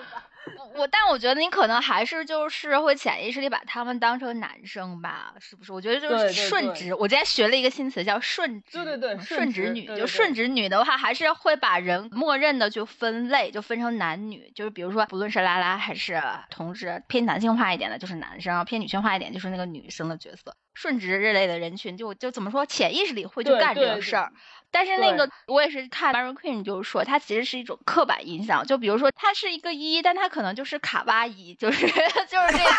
[0.77, 5.73] 我但我觉得你可能还是就是会潜意识里把他们当成男生吧，是不是？
[5.73, 6.95] 我觉得就是顺对直。
[6.95, 9.87] 我今天学了一个新词叫顺直，对对对嗯顺顺直女。
[9.87, 14.53] 就顺直女的话，还是会把人默认的就分类，就分成男女。
[14.55, 20.55] 就是比如说，不论是拉拉还是同志，偏男性化一点的就是男生，偏女性化一点就是那个女生的角色。
[20.77, 24.31] 顺直这类的人群就，就怎么说，潜意识里会去干这个事儿。
[24.71, 28.67] 但是那个我也是看 Mary Queen 就是说，它其实是一种刻板印象。
[28.67, 32.77] 就比如说，它是一个一，但它可能就是卡哇伊，就是 就是这种。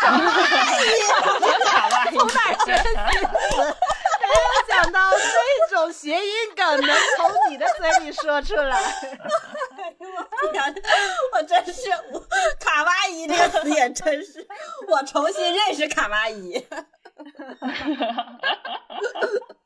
[1.64, 2.14] 卡哇伊，
[2.68, 8.78] 没有想到这种谐音梗能从你的嘴里说出来。
[10.52, 10.74] 天，
[11.32, 12.20] 我真是我
[12.60, 14.46] 卡哇伊这个词也真是，
[14.88, 16.64] 我重新认识卡哇伊。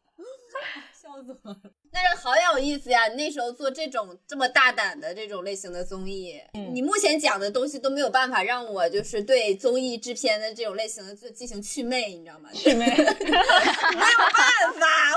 [0.93, 1.82] 笑死我了！
[1.95, 3.07] 但是好有意思呀！
[3.09, 6.41] 你那时候做这种这么大胆的这种类型的综艺，
[6.73, 12.49] 你目前讲的东西都没有办法让我就是对综艺制片的这种类型的就进行祛魅，你知道吗？
[12.55, 13.25] 祛魅没有办法，我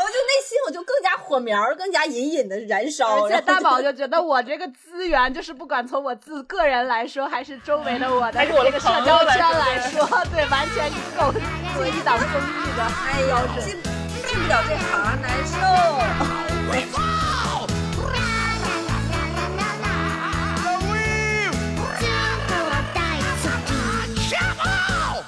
[0.10, 3.24] 就内心我就更加火苗更加隐隐的燃烧。
[3.26, 11.32] 而且大宝就觉得我这个资源，就是不管从我自个人来说，还是周围的我的还是我这个社交圈来说，对，完全够
[11.74, 12.84] 做一档综艺的。
[12.84, 13.80] 哎呦，进
[14.28, 14.84] 进不了这行，
[15.22, 15.56] 难受。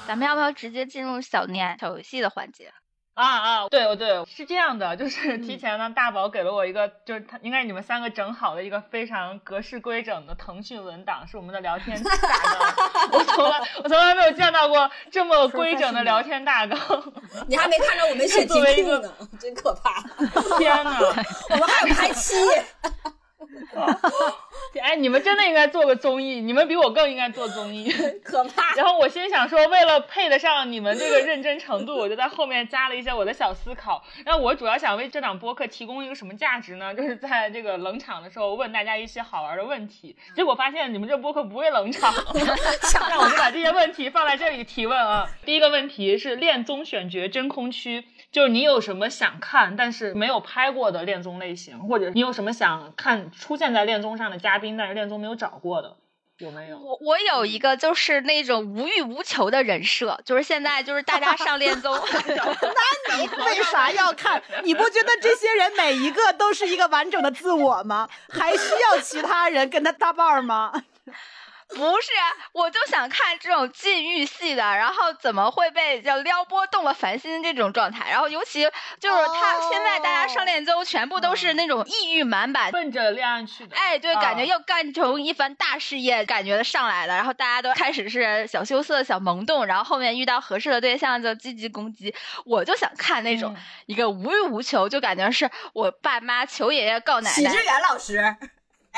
[0.08, 2.72] 咱们要不要直接进入小年小游戏的环节？
[3.18, 13.10] 啊啊，对对，是这样的，就是提前呢，大宝给了我一个，就是他应该是你们三个整好的一个非常格式规整的腾讯文档，是我们的聊天大纲。
[13.10, 16.78] 我从来我从来没有见到过这么规整的聊天大纲。
[17.48, 20.00] 你还没看着我们写 题作库呢，真可怕。
[20.56, 20.96] 天呐，
[21.50, 22.34] 我们还有排期，
[24.82, 27.90] 哎，你们真的应该做个综艺，你们比我更应该做综艺。
[28.22, 28.74] 可怕。
[28.74, 34.02] 然后我心想说，为了配得上你们这个认真程度，我就在后面加了一些我的小思考。
[34.24, 36.94] 那我主要想为这档播客提供一个什么价值呢？
[36.94, 40.16] 就是在这个冷场的时候问大家一些好玩的问题。
[40.34, 42.12] 结果发现你们这播客不会冷场，
[43.08, 45.28] 那我就把这些问题放在这里提问啊。
[45.44, 55.96] 第一个问题是恋综选角真空区，就是你有什么想看但是没有拍过的恋综类型，或者你有什么想看出现在恋综上的嘉宾，但是恋综没有找过的，
[56.38, 56.78] 有没有？
[56.78, 64.42] 我我有一个就是那种无欲无求的人设，就是现在就是大家上恋综 那你为啥要看？
[64.62, 68.08] 你不觉得这些人每一个都是一个完整的自我吗？
[68.28, 70.72] 还需要其他人跟他搭伴儿吗？
[71.68, 72.10] 不是，
[72.52, 78.62] 我就想看这种禁欲系的，然后怎么会被叫撩拨动了凡心这种状态，然后尤其
[78.98, 82.70] 就是他、哦现在大家上恋综全部都是那种抑郁满满。
[82.72, 92.14] 奔着恋爱去的，哎，对，啊感觉要干成一番大事业，感觉上来了，然后大家都开始是小羞涩、小萌动，然后后面遇到合适的对象就积极攻击。
[92.46, 93.62] 我就想看那种、嗯。
[93.86, 98.36] 一个无欲无求，就感觉是我爸妈求爷爷告奶奶许知，远老师，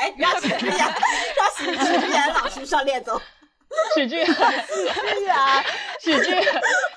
[0.01, 3.21] 哎， 让许知远，让许许知远老师上恋综。
[3.93, 5.35] 许志远，许志远，
[6.01, 6.41] 许志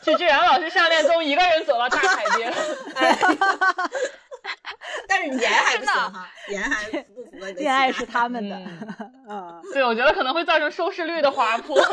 [0.02, 2.52] 许志远老师上恋综，一个人走到大海边。
[5.08, 7.60] 但是颜还不行哈，颜还不符合你的。
[7.60, 8.56] 恋爱是他们的。
[8.56, 11.76] 嗯 嗯，对，我觉得可能会造成收视率的滑坡。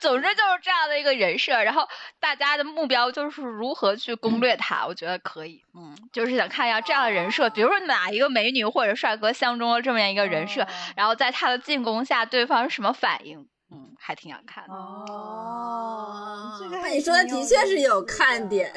[0.00, 1.88] 总之就是这样的一个人设，然后
[2.18, 10.66] 大家的目标就是如何去攻略他，我觉得可以，嗯，就是想看一下这样的人设，比如说哪一个美女或者帅哥相中了这么样一个人设，
[10.96, 14.74] 然后在他的进攻下，对方是什么反应，嗯，还挺想看的。
[14.74, 18.72] 哦，这个你说的的确是有看点。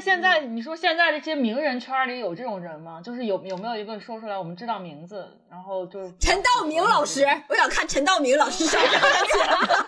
[0.00, 3.02] 那现在你说现在这些名人圈里有这种人吗？
[3.04, 9.84] 就是有有没有一个说出来我们知道名字，然后就陈道明老师，我想看陈道明老师上这样的节目。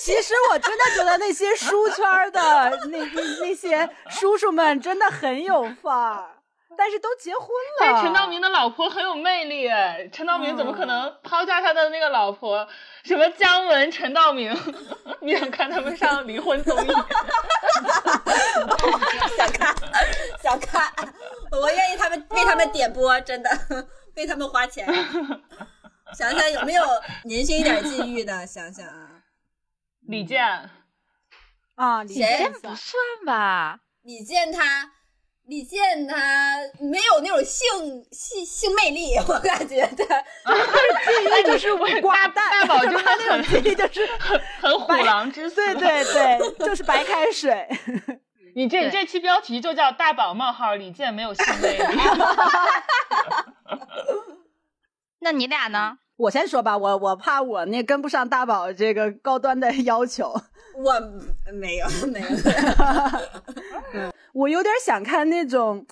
[0.00, 2.40] 其实我真的觉得那些书圈儿的
[2.90, 6.24] 那那那些叔叔们真的很有范儿，
[6.78, 7.80] 但是都结婚了。
[7.80, 12.66] 但是陈道明的老婆很有魅力哎，陈道明怎么可能抛下他的那个老婆？
[13.04, 14.56] 什么姜文、陈道明？
[15.20, 16.88] 你想看他们上离婚综艺？
[19.36, 19.74] 想看，
[20.42, 20.92] 想看，
[21.50, 23.50] 我愿意他们为他们点播，真的
[24.16, 24.86] 为他们花钱。
[26.16, 26.82] 想想有没有
[27.24, 28.44] 年轻一点禁欲的？
[28.46, 29.08] 想想啊，
[30.06, 30.42] 李健，
[31.74, 32.94] 啊，李健不算
[33.26, 33.80] 吧？
[34.02, 34.90] 李健他，
[35.44, 37.66] 李健他没有那种性
[38.10, 44.06] 性性魅力，我感觉他禁欲就是寡淡，大宝就是他那种很记忆就是
[44.62, 45.74] 很虎狼之对。
[45.74, 47.68] 对对，就是白开水。
[48.58, 51.84] 你这对这期标题就叫“大宝冒号李健没有性魅力
[55.20, 55.98] 那你俩呢？
[56.16, 60.34] 我先说吧，我我怕我那跟不上大宝这个高端的要求，
[60.74, 61.00] 我
[61.52, 62.26] 没有没有。
[64.34, 65.86] 我有点想看那种。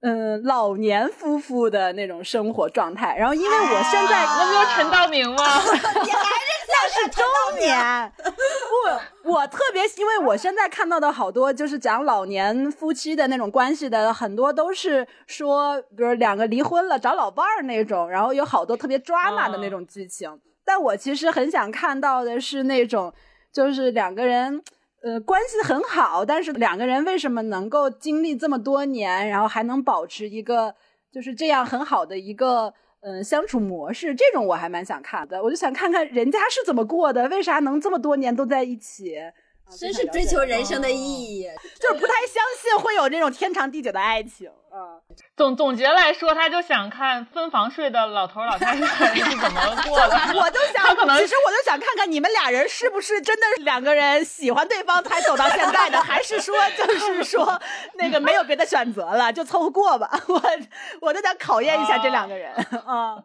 [0.00, 5.36] 嗯，老年夫妇的那种生活状态，然后因为我现在、”，那不就是陈道明吗？
[6.04, 7.24] 你还是 那是中
[7.58, 8.12] 年。
[9.22, 20.38] 不，我特别，因为我现在看到的好多就是讲老年夫妻的那种关系的，很多都是说，比如两个离婚了找老伴儿那种，然后有好多特别 drama 的那种剧情。
[20.64, 23.12] 但我其实很想看到的是那种，
[23.52, 24.62] 就是两个人。
[25.06, 30.74] 呃，关系很好，但是两个人为什么能够经历这么多年，然后还能保持一个
[31.12, 34.12] 就是这样很好的一个嗯、相处模式？
[34.16, 35.40] 这种我还蛮想看的。
[35.40, 39.14] 我就想看看人家是怎么过的，为啥能这么多年都在一起？
[39.78, 41.50] 真是追求人生的意义，义。
[41.80, 44.50] 就是不太相信会有这种天长地久的爱情。
[44.72, 45.00] 嗯，
[45.36, 50.16] 总总结来说，他就想看分房睡的老头老太太是怎么过的。
[50.38, 57.60] 我就想，可能其实我就想看看你们俩人是不是真的两个人喜欢对方才走到现在的，还是说就是说
[57.94, 60.10] 那个没有别的选择了，就凑合过吧。
[60.28, 60.42] 我
[61.00, 62.52] 我就想考验一下这两个人
[62.84, 63.16] 啊。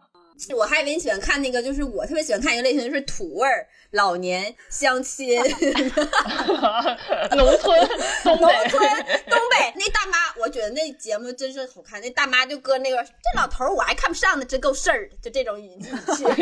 [0.50, 5.40] 我还以为你喜欢看那个，就是我特别喜欢看一个类型，就是土味儿老年相亲，
[7.32, 7.80] 农村
[8.26, 8.38] 农，
[8.70, 8.80] 村
[9.30, 12.02] 东北那大妈，我觉得那节目真是好看。
[12.02, 16.26] 那大妈就搁那个这老头儿我还看不上呢，真够事儿的，就这种语气。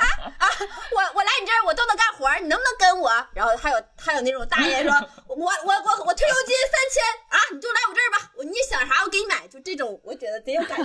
[0.00, 0.06] 啊
[0.38, 0.48] 啊！
[0.92, 3.10] 我我来你这儿我都能干活儿，你能不能跟我？
[3.34, 4.92] 然后还有还有那种大爷说，
[5.28, 10.84] 我我我我退休金三千啊，你就来我这儿吧，我你想啥我给你买，就这种我觉得贼有感觉。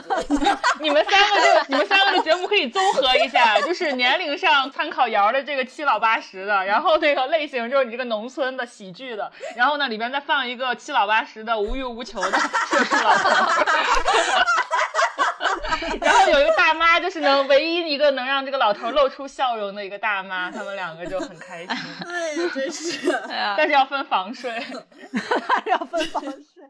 [0.79, 12.31] 你们三个就你们三个的节目可以综合一下，就是年龄上参考瑶的这个七老八十的，然后那个类型就是你这个农村的喜剧的，然后呢里边再放一个七老八十的无欲无求的
[12.69, 13.29] 社畜老头。
[16.01, 21.69] 然后有一个大妈，就是能唯一一个能让这个老头露出笑容的一个大妈，他们两个就很开心，
[22.07, 23.21] 哎呀，真是。
[23.57, 24.51] 但是要分房睡。
[25.65, 26.63] 要分房睡。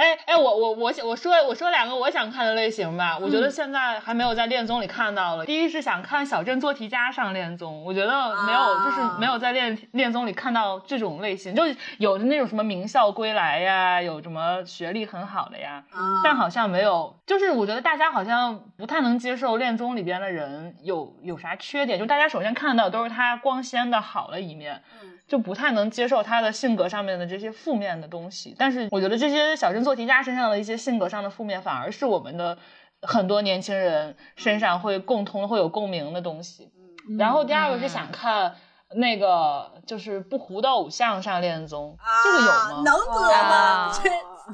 [0.00, 3.42] 哎哎，我我我想我说我说两个我想看的类型吧，我觉嗯。
[3.42, 5.44] 得现在还没有在恋综里看到了。
[5.44, 8.06] 第一是想看小镇做题家上恋综，我觉得
[8.46, 11.64] 没有，啊就是没有在恋恋综里看到这种类型，就
[11.98, 16.22] 有的那种什么名校归来呀，有什么学历很好的呀，啊。
[16.24, 25.10] 但好像没有，就是我觉得大家好像不太能接受恋综里边的人有有啥缺点，就大家首先看到都是他光鲜的好的一面，嗯。
[25.30, 28.52] 就不太能接受他的性格上面的这些负面的东西。
[28.58, 32.58] 但是我觉得这些小镇做题家身上的一些性格上的负面，反而是我们的
[33.02, 36.70] 很多年轻人身上会共通、会有共鸣的东西。
[37.18, 38.56] 然后第二个是想看。
[38.92, 42.82] 那个就是不糊的偶像上恋综，这个有啊吗？
[42.84, 43.92] 能播吗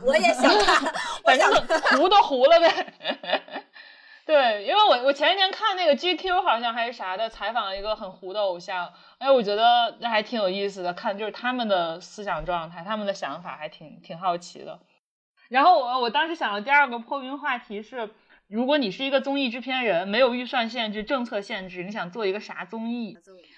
[0.04, 0.92] 我也想看，
[1.24, 2.92] 我反正想糊都糊了呗。
[4.26, 14.78] 对，因为我我前几天看那个 GQ 好像还是啥的，采访了一个很糊的偶像，哎，我觉得那还挺有意思的，看就是他们的思想状态，他们的想法还挺挺好奇的。
[15.48, 18.10] 然后我我当时想的第二个破冰话题是，
[18.48, 23.16] 如果你是一个综艺制片人，没有预算限制、政策限制，你想做一个啥综艺？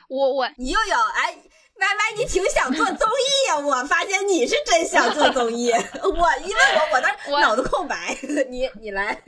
[0.08, 1.34] 我我你又有哎
[1.80, 5.70] 歪歪你挺想做综艺呀、我发现你是真想做综艺，
[6.02, 8.16] 我因为我我当时我脑子空白，
[8.50, 9.22] 你你来，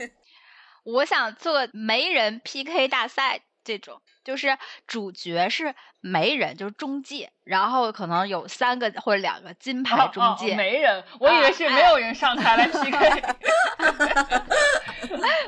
[0.83, 4.57] 我想做媒人 PK 大赛这种，就是
[4.87, 13.35] 主角是媒人，就是中介，然后可能有三个或者两个金牌中哦介，哦没人，我以为是没有人上台来 PK。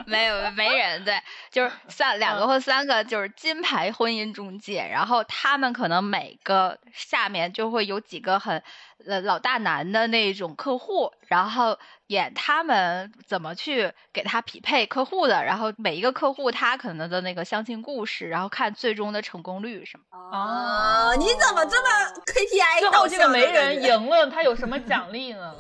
[0.05, 1.19] 没有媒人，对，
[1.49, 8.61] 就是三两个或三个就是金牌婚姻中介，然后他们可能每个下面就会有几个很
[9.07, 20.03] 呃老大难的那种客户，然后演他们怎么去给他匹配客户的，然后每一个客户他可能的那个相亲故事，然后看最终的成功率什么。
[20.32, 21.89] 哦，你怎么这么
[22.26, 25.55] KPI 最导向的后这个没人赢了，他有什么奖励呢？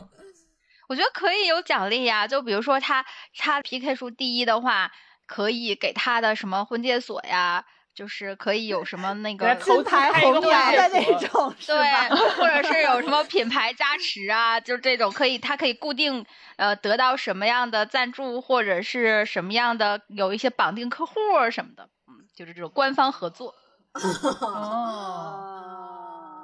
[0.89, 3.05] 我觉得可以有奖励呀，就比如说他
[3.37, 4.91] 他 PK 数第一的话，
[5.25, 7.63] 可以给他的什么婚介所呀，
[7.95, 16.25] 就是可以有什么那个给他投金牌红娘的那种，对？，或者是有什么品牌加持啊，就是这种可以，他可以固定
[16.57, 22.02] 呃得到什么样的赞助，或者是什么样的有一些绑定客户啊什么的，嗯，
[22.35, 23.53] 就是这种官方合作。
[24.41, 25.59] 哦，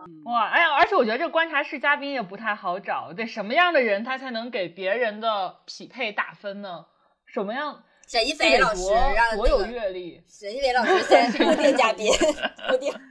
[0.26, 6.86] 哇，哎呀，而且我觉得这个观察室嘉宾也不太好找，得什么样的人他才能给别人的匹配打分呢？
[7.26, 7.84] 什么样？
[8.08, 10.24] 沈一菲老师让我有阅历。
[10.28, 12.12] 沈一菲老师现在是固定嘉宾，
[12.70, 12.92] 固定。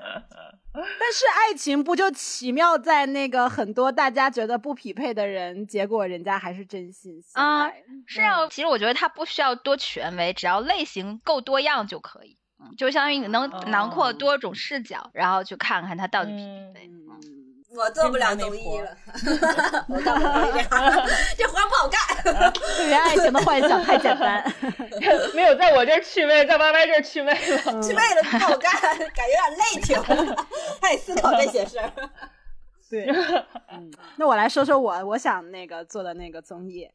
[0.72, 7.83] 但是爱情不就奇妙在那个很多大家觉得不匹配的人，结果人家还是真心相啊爱。
[8.07, 12.38] 是啊，其实我觉得他不需要多权威，只要类型够多样就可以。
[12.61, 16.86] 嗯，就相当于你能囊括哦多种视角，然后去看看它到底匹嗯不匹配。
[16.88, 16.94] 嗯
[17.70, 18.88] 我做不了综艺了，
[19.88, 21.06] 我干不了
[21.36, 22.50] 这活儿不好干。
[22.78, 24.42] 对于爱情的幻想太简单。
[25.34, 27.82] 没有在我这儿去魅，在 Y Y 这儿去魅了。
[27.82, 30.02] 去为了不好干，感觉有点累挺，
[30.80, 31.92] 还得思考这些事儿。
[32.90, 33.06] 对，
[33.70, 36.88] 嗯，那我来说说我我想那个做的那个综艺。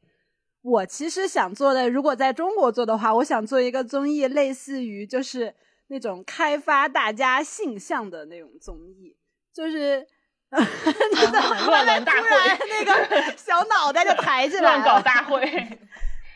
[0.63, 5.53] 我其实想做的，如果在中国做的话，我想做一个综艺，类似于就是
[5.89, 9.15] 那种开发大家性向的那种综艺，
[9.53, 10.07] 就是。
[10.55, 15.01] 你怎么乱伦大会突然那个小脑袋就抬起来乱搞了？
[15.01, 15.41] 大会，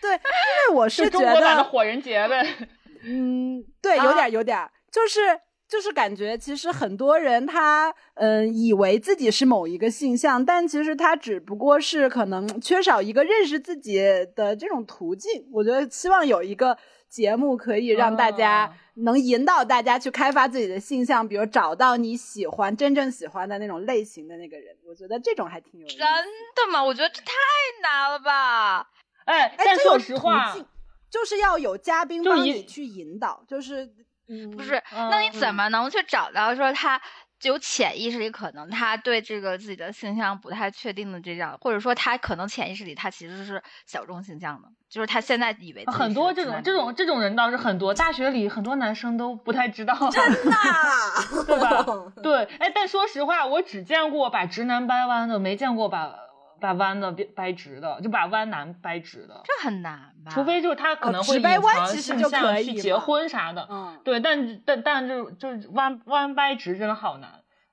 [0.02, 2.56] 对，因为我是觉是中国版的得，火人节呗。
[3.04, 13.98] 嗯，对，有啊点儿有点儿，就是就是感觉其实很多人他嗯、呃以为自己是某一个性向，但其实他只不过是可能缺少一个认识自己
[14.36, 15.46] 的这种途径。
[15.52, 16.78] 我觉得希望有一个
[17.10, 24.76] 节目可以让大家哦能引导大家去开发自己的性向，比如找到你喜欢真正喜欢的那种类型的那个人。
[24.88, 26.08] 我觉得这种还挺有意思真。
[26.08, 26.84] 的吗？
[26.84, 27.32] 我觉得这太
[27.84, 28.90] 难了吧！
[29.26, 30.56] 哎，哎，但说实话，
[31.10, 33.88] 就是要有嘉宾帮你去引导，就是
[34.30, 37.02] 嗯，不是，那你嗯怎么能去找到说他
[37.44, 50.42] 有潜意识里可能他对这个自己的性向不太确定的这样，或者说他可能潜意识里他其实是小众性向的，就是他现在以为自己很多这种这种这种人倒是很多，大学里很多男生都不太知道，真的
[51.46, 51.86] 对吧？
[52.24, 56.16] 对，哎，但说实话，我只见过把直男掰弯的，没见过把
[56.60, 59.42] 把弯的掰掰直的，就把弯男掰直的。
[59.44, 60.32] 这很难吧？
[60.32, 64.00] 除非就是他可能哦会隐弯藏其实就性向可以去结婚啥的，嗯。
[64.04, 67.30] 对，但但但就就是弯弯掰直真的好难。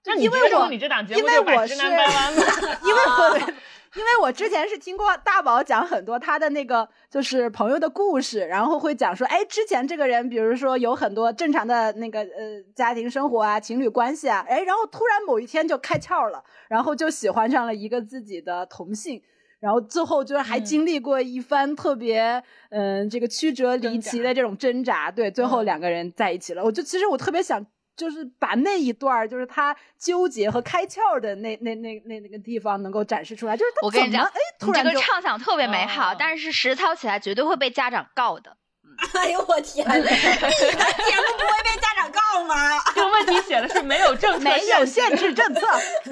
[0.06, 2.42] 那你因为我觉得你这档节目就是把直男掰弯了？
[2.84, 3.52] 因为我
[3.96, 19.22] 因为我之前是听过大宝讲很多他的那个就是朋友的故事，然后会讲说，哎，之前这个人，比如说有很多正常的那个呃家庭生活啊、情侣关系啊，哎，然后突然某一天就开窍了，然后就喜欢上了一个自己的同性。
[19.60, 26.62] 然后最后就是还嗯经历过一番特别，嗯、这个曲折离奇的这种挣扎，对，最后嗯两个人在一起了。
[26.62, 27.64] 我就其实我特别想，
[27.96, 38.56] 就是把那一段儿就是他纠结和开窍的那那那那那个地方能够展示出来，就是他我跟你讲怎么哎，突然这个畅想特别美好，哦但是实操起来绝对会被家长告的。
[39.14, 39.96] 哎呦我天哪！
[39.96, 42.78] 你的节目不会被家长告吗？
[42.94, 45.66] 这个问题写的是没有政策没有限限制政策。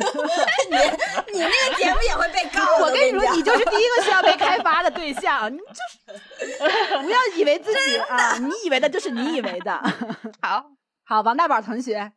[0.69, 0.77] 你
[1.33, 2.79] 你那个节目也会被告。
[2.81, 9.81] 我跟你说，你就是第一个需要被开发的对象，你就是 不要以为自己啊，你以为的就是你以为的。
[10.41, 10.67] 好，
[11.05, 12.13] 好，王大宝同学，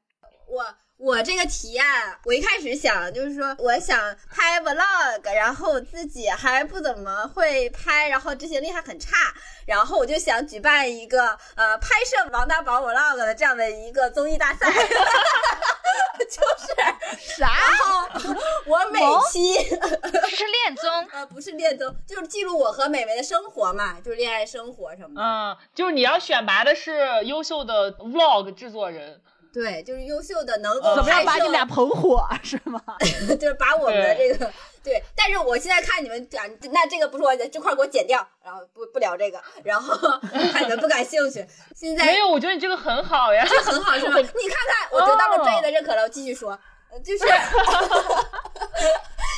[0.48, 0.64] 我
[0.98, 9.34] 我这个提案，我一开始想就是说，我想拍 vlog，然后自己还不怎么会拍，然后执行力还很差，
[9.66, 14.68] 然后我就想举办一个呃拍摄王大宝 vlog 的这样的一个综艺大赛，
[16.30, 17.48] 就是啥？
[17.48, 18.36] 然后
[18.66, 19.00] 我每
[19.32, 25.22] 期这是恋综， 呃不是恋综，就是记录我和美美的生活嘛，就是恋爱生活什么的。
[25.22, 29.22] 嗯，就是你要选拔的是优秀的 vlog 制作人，
[29.56, 32.78] 对，就是优秀的能怎么样把你们俩捧火是吗？
[33.40, 34.52] 就是把我们的这个
[34.84, 39.96] 对，但是我现在看你们讲，那这个不是我的，这块儿给我剪掉，然后不不聊这个，然后
[40.52, 41.48] 看你们不感兴趣。
[41.74, 43.46] 现在没有，我觉得你这个很好呀。
[43.50, 44.18] 这很好是吗？
[44.20, 46.02] 你看看，我得到了专业的认可了。
[46.04, 46.60] 我继续说，呃
[47.04, 47.24] 就是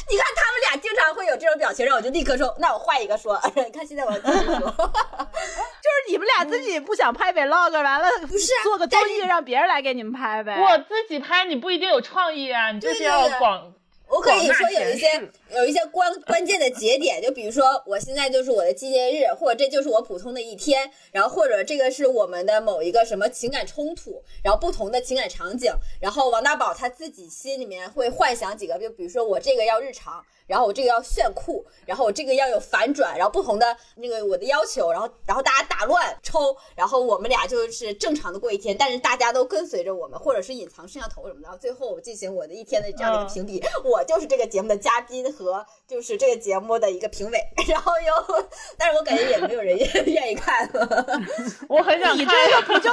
[0.10, 3.40] 你看他们俩经常会有这种表情，然后我就立刻说，那我换一个说。
[3.56, 10.58] 你 看现在我要继续说， 就是你们俩自己不想拍 vlog，完了不是啊做个综艺让别人来给你们拍呗。
[10.62, 13.74] 我自己拍你不一定有创意啊，你就是对对对要广。
[14.10, 15.08] 我可以说有一些
[15.54, 50.70] 有一些关关键的节点，就比如说我现在就是我的纪念日，或者这就是我普通的一天，然后或者这个是我们的某一个什么情感冲突，然后不同的情感场景，然后王大宝他自己心里面会幻想几个，就比如说我这个要日常，然后我这个要炫酷，然后我这个要有反转，然后不同的那个我的要求，然后然后大家打乱抽，然后我们俩就是正常的过一天，但是大家都跟随着我们，或者是隐藏摄像头什么的，然后最后我进行我的一天的这样的一个嗯评比， 我就是这个节目的嘉宾和就是这个节目的一个评委， 然后又，但是我感觉也没有人愿意看，
[51.68, 52.90] 我很想你看这个不就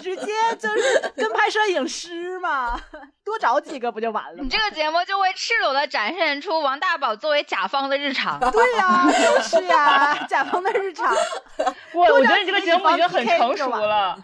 [0.00, 2.80] 直接就是跟拍摄影师吗？
[3.24, 4.48] 多找几个不就完了吗你？
[4.48, 8.38] 这个节目就会赤裸的展现出王大宝作为甲方的日常。
[8.50, 11.14] 对呀、就是呀、甲方的日常。
[11.94, 14.16] 我我觉得你这个节目已经很成熟了。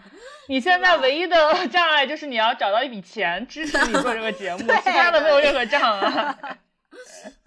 [0.47, 6.35] 你现在唯一的障碍就是你要找到一笔钱支持你做这个节目， 其他的没有任何障碍。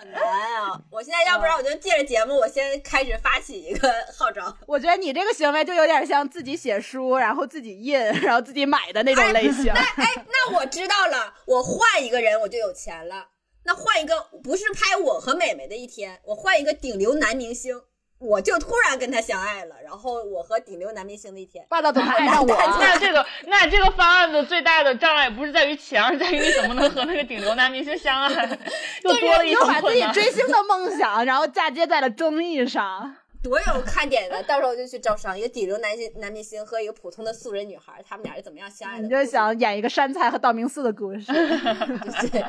[0.03, 0.81] 很难啊！
[0.91, 4.55] 我现在要不然我就借着节目，我先开始发起一个号召。
[4.67, 9.67] 我觉得你这个行为就有点像自己写书，然后自己印，然后自己买的那种类型。
[9.67, 13.29] 那哎，那我知道了，我换一个人我就有钱了。
[13.65, 17.81] 那换一个不是拍我和美美的一天，我换一个顶流男明星，
[18.23, 21.65] 我就突然跟他相爱了，然后我和顶流男明星的一天。
[21.69, 28.59] 霸道总裁爱上我，那这个那这个方案的最大的障碍不是在于钱，而在于你怎么能和那个顶流男明星相爱，
[29.03, 30.03] 又多了一又把自己。
[30.13, 33.17] 追星的梦想，然后嫁接在了综艺上。
[33.43, 39.03] 多有看点的，到时候我就去招商，一个顶流男星男明星和一个普通的素人女孩，他们俩是怎么样相爱的？
[39.03, 41.27] 你就想演一个山菜和道明寺的故事。
[41.33, 42.41] 对，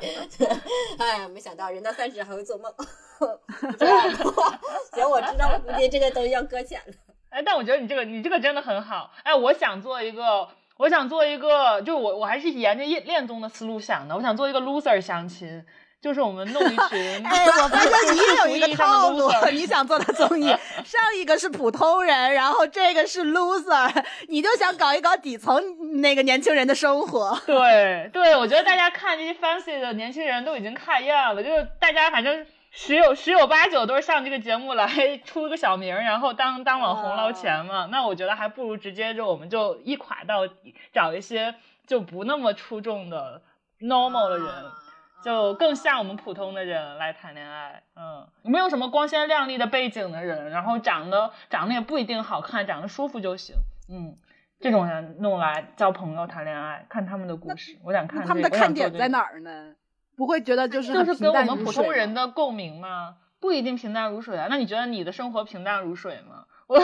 [0.99, 2.71] 哎呀，没想到人到三十还会做梦，
[3.77, 4.11] 这样
[4.93, 6.93] 行，我知道了，估计这个东西要搁浅了。
[7.29, 9.11] 哎，但我觉得你这个你这个真的很好。
[9.23, 15.65] 哎，我想做一个，我想做一个，就我我还是沿着恋恋综的思路想的，我想做一个 loser 相亲。
[16.03, 20.47] 就是我们弄一 群，哎，我发现你也有一个套路你想做的综艺，
[20.83, 23.89] 上一个是普通人，然后这个是 loser，
[24.27, 27.39] 你就想搞一搞底层那个年轻人的生活。
[27.47, 37.87] 对对，我觉得大家看这些 fancy 的年轻人都已经看厌了，就是大家反正十有十有八九都是上这个节目来出个小名儿，然后当当网红捞钱嘛。
[37.89, 41.55] 那我觉得还不如直接就我们就一垮到底，找一些
[41.87, 43.41] 就不那么出众的
[43.79, 44.47] normal 的人。
[45.23, 53.55] 就更像我们普通的人来谈恋爱，嗯，没有什么光鲜亮丽的背景的人，然后长得长得也不一定好看，长得舒服就行，
[53.89, 54.17] 嗯，
[54.59, 59.75] 这种人弄来交朋友、谈恋爱，看他们的故事，我想看、这个、他们的看点在哪儿呢？
[60.15, 63.15] 不会觉得就是就是跟我们普通人的共鸣吗？
[63.39, 64.47] 不一定平淡如水啊。
[64.49, 66.45] 那你觉得你的生活平淡如水吗？
[66.67, 66.77] 我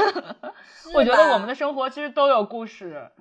[0.93, 3.11] 我觉得我们的生活其实都有故事，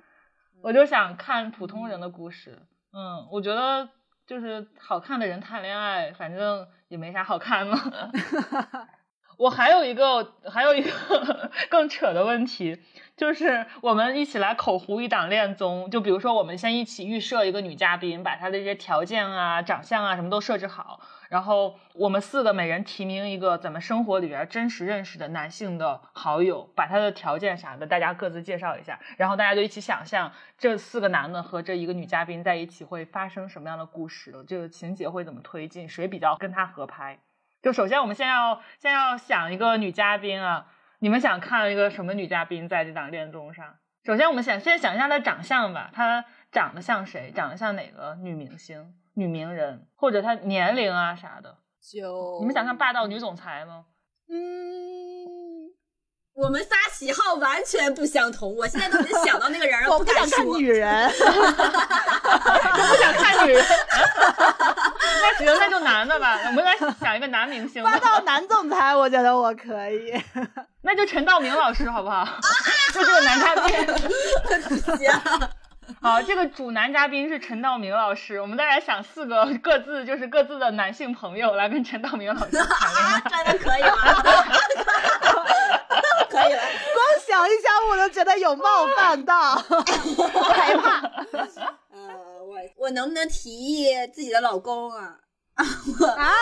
[0.61, 2.59] 我就想看普通人的故事。
[2.91, 3.87] 嗯，我觉得
[4.29, 7.75] 就是好看的人谈恋爱，反正也没啥好看的。
[9.39, 10.91] 我还有一个还有一个
[11.71, 12.77] 更扯的问题，
[13.15, 37.19] 就是我们一起来口胡一档恋综，就比如说我们先一起预设一个女嘉宾，把她的一些条件啊、长相啊什么都设置好，然后我们四个每人提名一个咱们生活里边真实认识的男性的好友，把他的条件啥的大家各自介绍一下，然后大家就一起想象这四个男的和这一个女嘉宾在一起会发生什么样的故事，这个情节会怎么推进，谁比较跟他合拍。
[37.61, 40.65] 就首先我们先要先要想一个女嘉宾啊，
[40.99, 43.75] 你们想看一个什么女嘉宾在这档恋综上？
[44.05, 47.31] 首先我们想先想一下她长相吧，她长得像谁？
[47.35, 51.57] 长得像哪个女明星、女名人，或者她年龄啊啥的？
[51.81, 53.85] 就你们想看霸道女总裁吗？
[54.29, 55.69] 嗯，
[56.33, 60.27] 我们仨喜好完全不相同，我现在都已经想到那个人了， 我不敢说。
[60.27, 61.09] 想看女人。
[62.29, 63.63] 我不想看女人，
[65.21, 66.39] 那行那就男的吧。
[66.47, 70.13] 我们来想一个男明星吧，霸道男总裁，我觉得我可以。
[70.81, 72.27] 那就陈道明老师好不好？
[72.93, 74.97] 就这个男嘉宾。
[74.97, 75.11] 行，
[76.01, 83.21] 好，这个主男嘉宾是陈道明老师，我们再来想四个各自就是各自的男性朋友来跟陈道明老师谈恋爱。
[83.29, 83.97] 真的可以吗？
[86.29, 86.61] 可以了。
[86.61, 91.01] 光想一想，我都觉得有冒犯到，害怕。
[92.59, 95.19] 呃，我我能不能提议自己的老公啊？
[95.55, 95.65] 啊？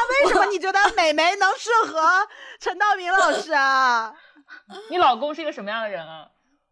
[0.09, 2.27] 为什么你觉得美眉能适合
[2.59, 4.13] 陈道明老师啊？
[4.89, 6.27] 你老公是一个什么样的人啊？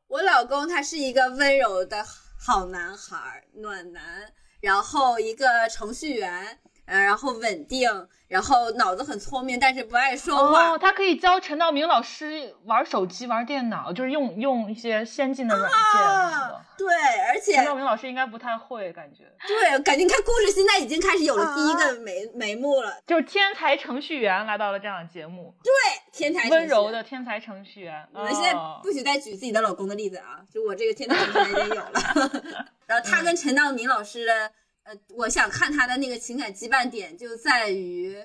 [0.07, 2.03] 我老公他是一个温柔的
[2.39, 7.89] 好男孩儿，暖男，然后一个程序员，呃，然后稳定，
[8.27, 10.71] 然后脑子很聪明，但是不爱说话。
[10.71, 16.87] 哦，他可以教陈道明老师玩手机、玩电脑，就是用用一些先进的软件啊。，对，
[17.29, 22.97] 而且陈道明老师应该不太会，感觉对，感觉你看故事现在已经开始有了第一个眉、眉目了。
[23.07, 25.71] 就是天才程序员来到了这样的节目，对，
[26.11, 28.07] 天才温柔程序员的天才程序员。
[28.13, 30.41] 我们现在哦不许再举自己的老公的例子啊！
[30.53, 31.91] 就我这个天才程序员已经有了。
[32.85, 34.51] 然后他跟陈道明老师的，
[34.85, 38.15] 呃，我想看他的那个情感羁绊点就在于，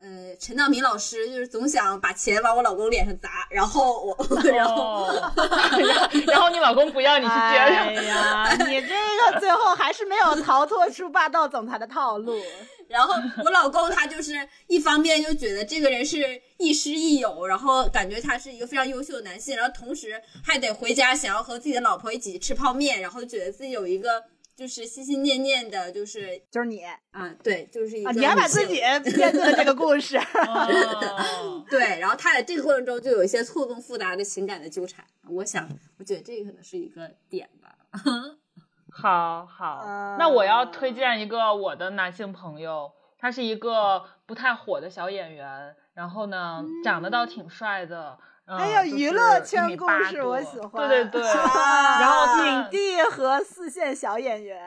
[0.00, 4.16] 呃，陈道明老师就是总想把钱往我老公脸上砸，然后我，
[4.54, 5.06] 然后。
[5.10, 12.40] 哦，然后然后你老公不要你去接哎，呀，你这个最后还是没有逃脱出霸道总裁的套路。
[12.88, 13.14] 然后
[13.44, 14.32] 我老公他就是
[14.66, 24.24] 一方面就觉得这个人是亦师亦友，然后感觉他是一个非常优秀的男性，然后同时还得回家想要和自己的老婆一起吃泡面，然后觉得自己有一个
[24.60, 26.82] 就是心心念念的，就是就是你
[27.12, 29.02] 啊，对，就是一个啊，你还把自己编
[29.32, 35.66] 的这个故事， 哦 对，然后他在这个过程中就有一些错综复杂的情感的纠缠，我想，
[35.98, 37.74] 我觉得这个可能是一个点吧。
[38.92, 48.18] 好好啊，那我要推荐一个我的男性朋友，他是一个不太火的小演员，然后呢，长得倒挺帅的。
[48.20, 50.88] 嗯还有娱乐圈故事，我喜欢。
[50.88, 54.60] 对对对， 啊然后影帝和四线小演员，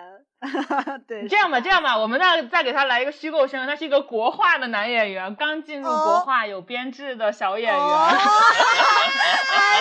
[1.08, 7.78] 对，这样吧，这样吧，我们再再给他来一个虚构身份，他是一个国画的男演员，刚进入国画有编制的小演员。
[7.84, 8.08] 哦
[9.54, 9.80] 哎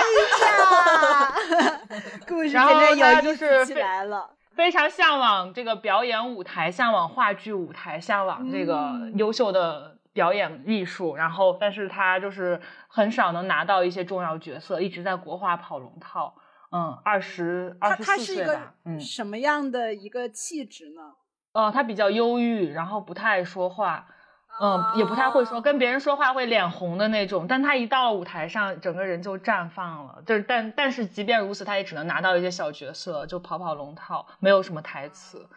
[1.58, 1.80] 呀，
[2.26, 4.30] 故事然后真的有意他就是思起来了。
[4.54, 11.16] 非常向往这个表演舞台，向往话剧舞台，向往这个嗯优秀的表演艺术。
[11.16, 16.34] 然后，但是他就是很少能拿到一些重要角色，一直在国画跑龙套。
[16.70, 18.74] 嗯，二十二他十他是一个四岁吧。
[18.84, 21.12] 嗯，什么样的一个气质呢？
[21.52, 24.06] 哦，他比较忧郁，然后不太爱说话。
[24.60, 27.46] 嗯，也不太会说，跟别人说话会脸红的那种。
[27.48, 30.22] 但他一到了舞台上，整个人就绽放了。
[30.26, 35.48] 就是，但但是即便如此，他也只能拿到一些小角色，就跑跑龙套，没有什么台词。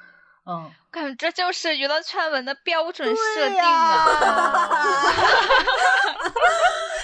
[0.47, 4.05] 嗯，感觉这就是娱乐圈文的标准设定啊！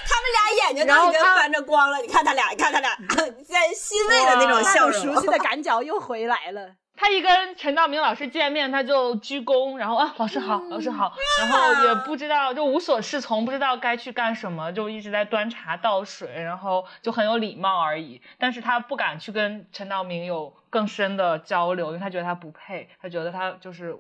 [0.07, 2.95] 他们俩眼睛都已经翻着光了，你看他俩，你看他俩
[3.49, 5.15] 在欣慰的那种那笑容。
[5.15, 6.75] 熟悉的感脚又回来了。
[6.95, 18.21] 他一跟陈道明老师见面，他就鞠躬，然后啊，老师好，老师好，然后也不知道，就无所适从，不知道该去干什么，就一直在端茶倒水，然后就很有礼貌而已。
[18.37, 23.97] 但是他不敢去跟陈道明有更深的交流，因为他觉得他不配，他觉得他就是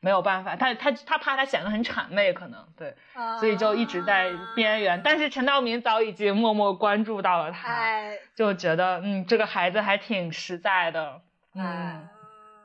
[0.00, 2.94] 没有办法，他他他怕他显得很谄媚，可能对，
[3.40, 5.00] 所以就一直在边缘。
[5.02, 11.22] 但是陈道明早已经默默关注到了他，哎，就觉得嗯，这个孩子还挺实在的，
[11.54, 12.08] 嗯。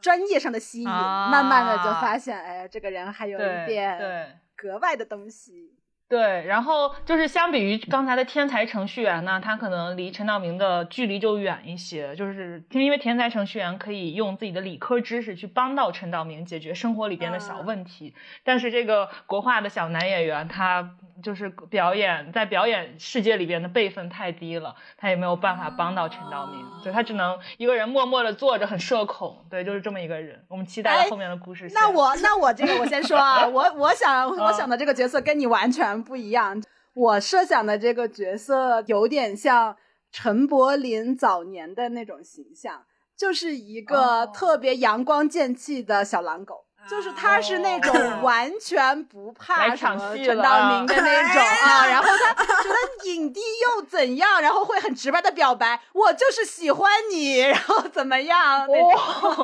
[0.08, 5.77] 哎专业上的吸引，啊慢慢的就发现，哎呀，这个人还有一点格外的东西。
[6.10, 20.92] 对，然后就是相比于刚才的天才程序员呢，他可能离陈道明的距离就远一些，就是因为天才程序员可以用自己的理科知识去帮到陈道明解决生活里边的小问题，但是这个国画的小男演员他
[21.22, 30.42] 就是表演在表演世界里边的辈分太低了，他也没有办法帮到陈道明，对他只能一个人默默的坐着，很社恐，对，就是这么一个人。
[30.48, 31.74] 我们期待哎后面的故事线。
[31.74, 36.62] 那我那我这个我先说啊， 我我想我想的这个角色跟你完全不一样。
[36.94, 39.76] 我设想的这个角色有点像
[40.12, 42.86] 陈柏霖早年的那种形象，
[43.16, 44.32] 就是一个哦。
[44.34, 46.64] 特别阳光剑气的小狼狗。
[46.90, 48.22] 就是他是那种哦。
[48.24, 52.34] 完全不 怕什么陈道明的那种啊， 然后他
[52.64, 59.44] 觉得影帝又怎样，然后会很直白的表白，我就是喜欢你，然后怎么样那种，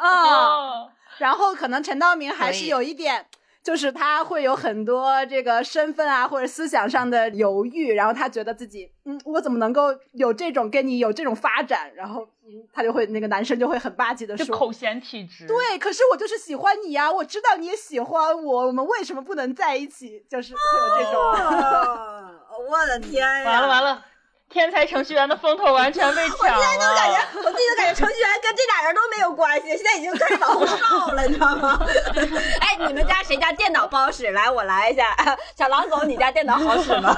[0.00, 3.26] 啊，哦，然后可能陈道明还是有一点，
[3.68, 11.92] 就是他会有很多这个身份啊或者思想上的犹豫，然后他觉得自己，嗯，我怎么能够有这种跟你有这种发展？
[11.94, 14.56] 然后嗯他就会那个男生就会很霸气的说。
[14.56, 15.46] 口嫌体直。
[15.46, 20.24] 对，可是我就是喜欢你呀，我知道你也喜欢我，我们为什么不能在一起？
[20.30, 23.44] 就是会有这种，哦，我的天呀！
[23.44, 24.02] 完了完了，
[24.50, 26.56] 天才程序员的风头完全被抢了。
[26.90, 31.78] 我感觉， 我自己都感觉程序员跟这俩人都没有关系，现在已经开始往后倒了，你知道吗？
[32.60, 34.30] 哎，你们家谁家电脑不好使？
[34.30, 35.14] 来，我来一下。
[35.56, 37.14] 小狼总，你家电脑好使吗？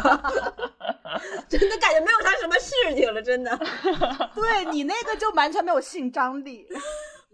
[1.48, 3.56] 真的感觉没有他什么事情了，真的。
[4.34, 6.66] 对你那个就完全没有性张力。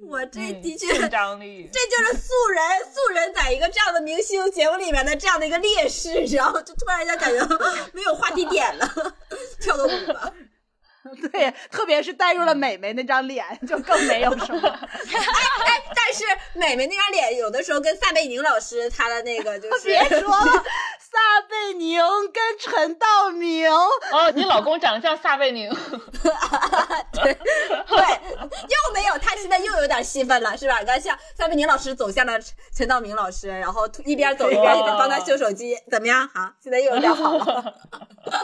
[0.03, 1.71] 我这嗯的确，性张力。
[1.73, 7.45] 这就是素人素人在一个这样的明星节目里面的这样的一个劣势，然后就突然间感觉
[7.95, 8.87] 没有话题点了，
[9.61, 10.33] 跳个舞吧。
[11.33, 14.69] 对，特别是带入了美美那张脸，就更没有什么。
[14.69, 14.81] 哎，
[15.65, 16.25] 但但是
[16.55, 20.65] 美美那张脸有的时候跟撒贝宁老师他的那个就是别说了，
[21.09, 22.01] 撒贝宁
[22.33, 25.71] 跟陈道明，哦，你老公长得像撒贝宁，
[27.13, 30.83] 对，又没有，他现在又有点戏份了，是吧？
[30.85, 36.27] 刚像撒贝宁老师走向了陈陈道明老师，然后一边走一边一边帮他修手机，怎么样？
[36.35, 37.75] 好，现在又有点好了。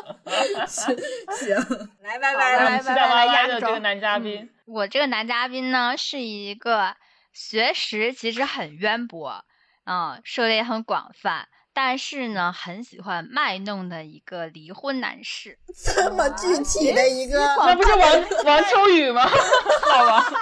[0.69, 0.97] 行，
[1.37, 1.57] 行
[2.01, 4.49] 来，拜拜，让我来们期待歪歪压轴的这个男嘉宾。
[4.67, 6.95] 我这个男嘉宾呢，是一个
[7.33, 9.45] 学识其实很渊博，
[9.85, 15.59] 嗯，涉猎很广泛，但是呢，很喜欢卖弄的一个离婚男士。
[15.95, 19.29] 这么具体的一个，那不是王王秋雨吗？
[19.89, 20.25] 老王，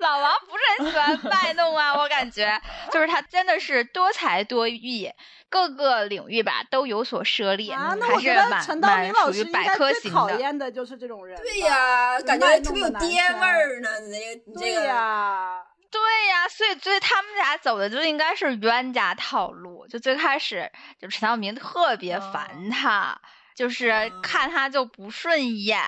[0.00, 2.60] 老王不是很喜欢卖弄啊，我感觉
[2.92, 5.10] 就是他真的是多才多艺，
[5.48, 10.16] 各个领域吧都有所涉猎，啊，那还是蛮陈道明蛮老师应属于百科型的。
[10.16, 11.42] 讨厌的就是这种人吧。
[11.44, 14.00] 对呀，感觉特别有爹味儿呢。
[14.00, 19.86] 你这个，你对这个，呀，对呀，所以所以他们俩走的就应该是冤家套路。
[19.88, 20.70] 就最开始，
[21.00, 23.20] 就陈道明特别烦他，
[23.54, 25.80] 就是看他就不顺眼。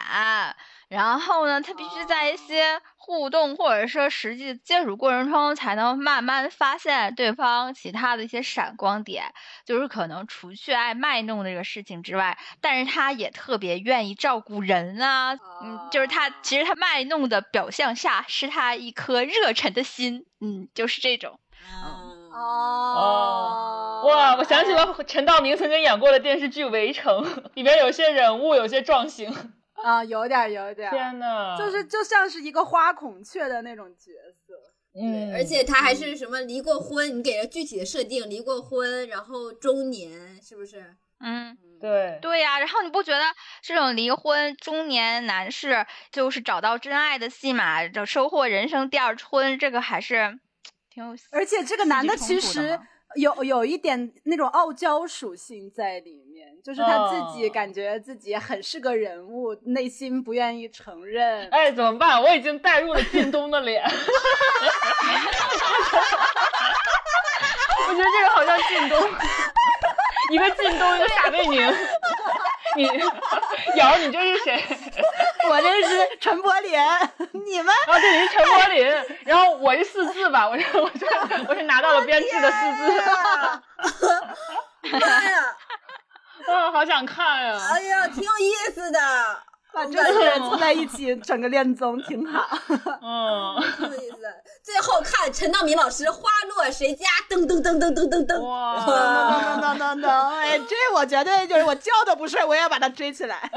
[0.88, 9.32] 然后呢，他必须在一些互动或者说实际接触过程中，才能慢慢发现对方其他的一些闪光点。
[9.64, 15.32] 就是可能除去爱卖弄这个事情之外，但是他也特别愿意照顾人啊。
[15.62, 20.26] 嗯，就是他其实他卖弄的表象下，是他一颗热忱的心。
[20.42, 21.40] 嗯，就是这种。
[21.66, 24.36] 嗯哦，哇！
[24.36, 29.34] 我想起了陈道明曾经演过的电视剧《围城》，里面有些人物有些撞型。
[29.84, 34.12] 啊，有点儿有点儿，天呐，就是就像是一个花孔雀的那种角
[34.46, 34.54] 色。
[35.00, 40.96] 嗯，而且他还是什么离过婚，你给了具体的设定，离过婚，然后中年，是不是？
[41.20, 41.56] 嗯。
[41.80, 43.22] 对对呀、然后你不觉得
[43.62, 50.40] 这种离婚中年男士就是找到真爱的戏码，就收获人生第二春，这个还是
[50.90, 51.16] 挺有。
[51.30, 52.82] 而且这个男的其实嘛
[53.16, 61.48] 有有一点那种傲娇属性在里面，就是他自己哦感觉自己很是个人物，内心不愿意承认。
[61.50, 62.22] 哎，怎么办？
[62.22, 63.82] 我已经带入了靳东的脸。
[67.88, 69.10] 我觉得这个好像靳东，
[70.30, 71.74] 一个靳东，一个撒贝宁。
[72.76, 72.84] 你
[73.76, 74.62] 瑶，你这是谁？
[75.48, 76.80] 我这是陈柏霖，
[77.32, 81.06] 你们啊，对，你是陈柏霖，然后我是四字吧，我是我是
[81.48, 82.56] 我是拿到了编制的四
[83.98, 84.20] 字，
[84.98, 85.56] 妈呀，
[86.46, 89.00] 啊，好想看呀、哎呀，挺有意思的，
[89.72, 92.46] 把这些人凑在一起，整个恋综挺好。
[93.02, 94.34] 嗯， 挺有意思的。
[94.62, 98.40] 最后看陈道明老师花落谁家，噔噔噔噔噔噔噔。
[98.40, 98.84] 哇，
[99.60, 103.50] 等等等等，哎，这我绝对就是我觉都不睡，我也要把他追起来。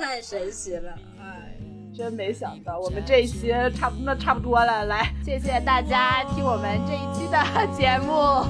[0.00, 1.52] 太神奇了，哎，
[1.94, 7.36] 真没想到，我们这一期差不那差不多了，来，谢谢大家听我们这一期的
[7.76, 8.42] 节目。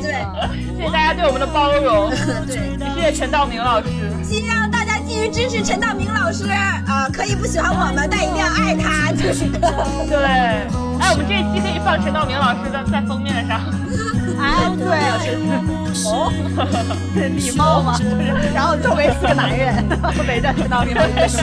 [0.00, 0.02] 对
[0.76, 2.08] 谢谢大家对我们的包容，
[2.46, 3.88] 对，谢谢陈道明老师。
[4.22, 9.50] 希望大家继续支持陈道明老师啊、可以不喜欢我们，但一定要爱他，就是。
[10.08, 10.22] 对，
[11.00, 13.60] 哎，我们这一期可以放陈道明老师的在封面上。
[14.42, 14.86] 哎，对，
[16.06, 16.32] 哦，
[17.36, 17.98] 礼貌嘛。
[18.54, 19.84] 然后作为四个男人，
[20.26, 21.38] 每站听到你都很喜。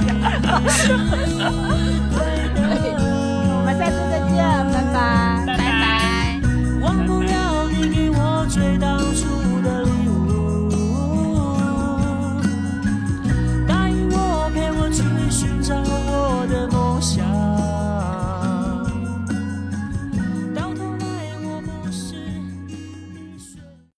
[3.50, 4.38] 我们下次再见，
[4.74, 4.96] 拜拜
[5.46, 5.78] 拜拜。
[13.68, 17.37] 答应我，陪我去寻找我的梦想。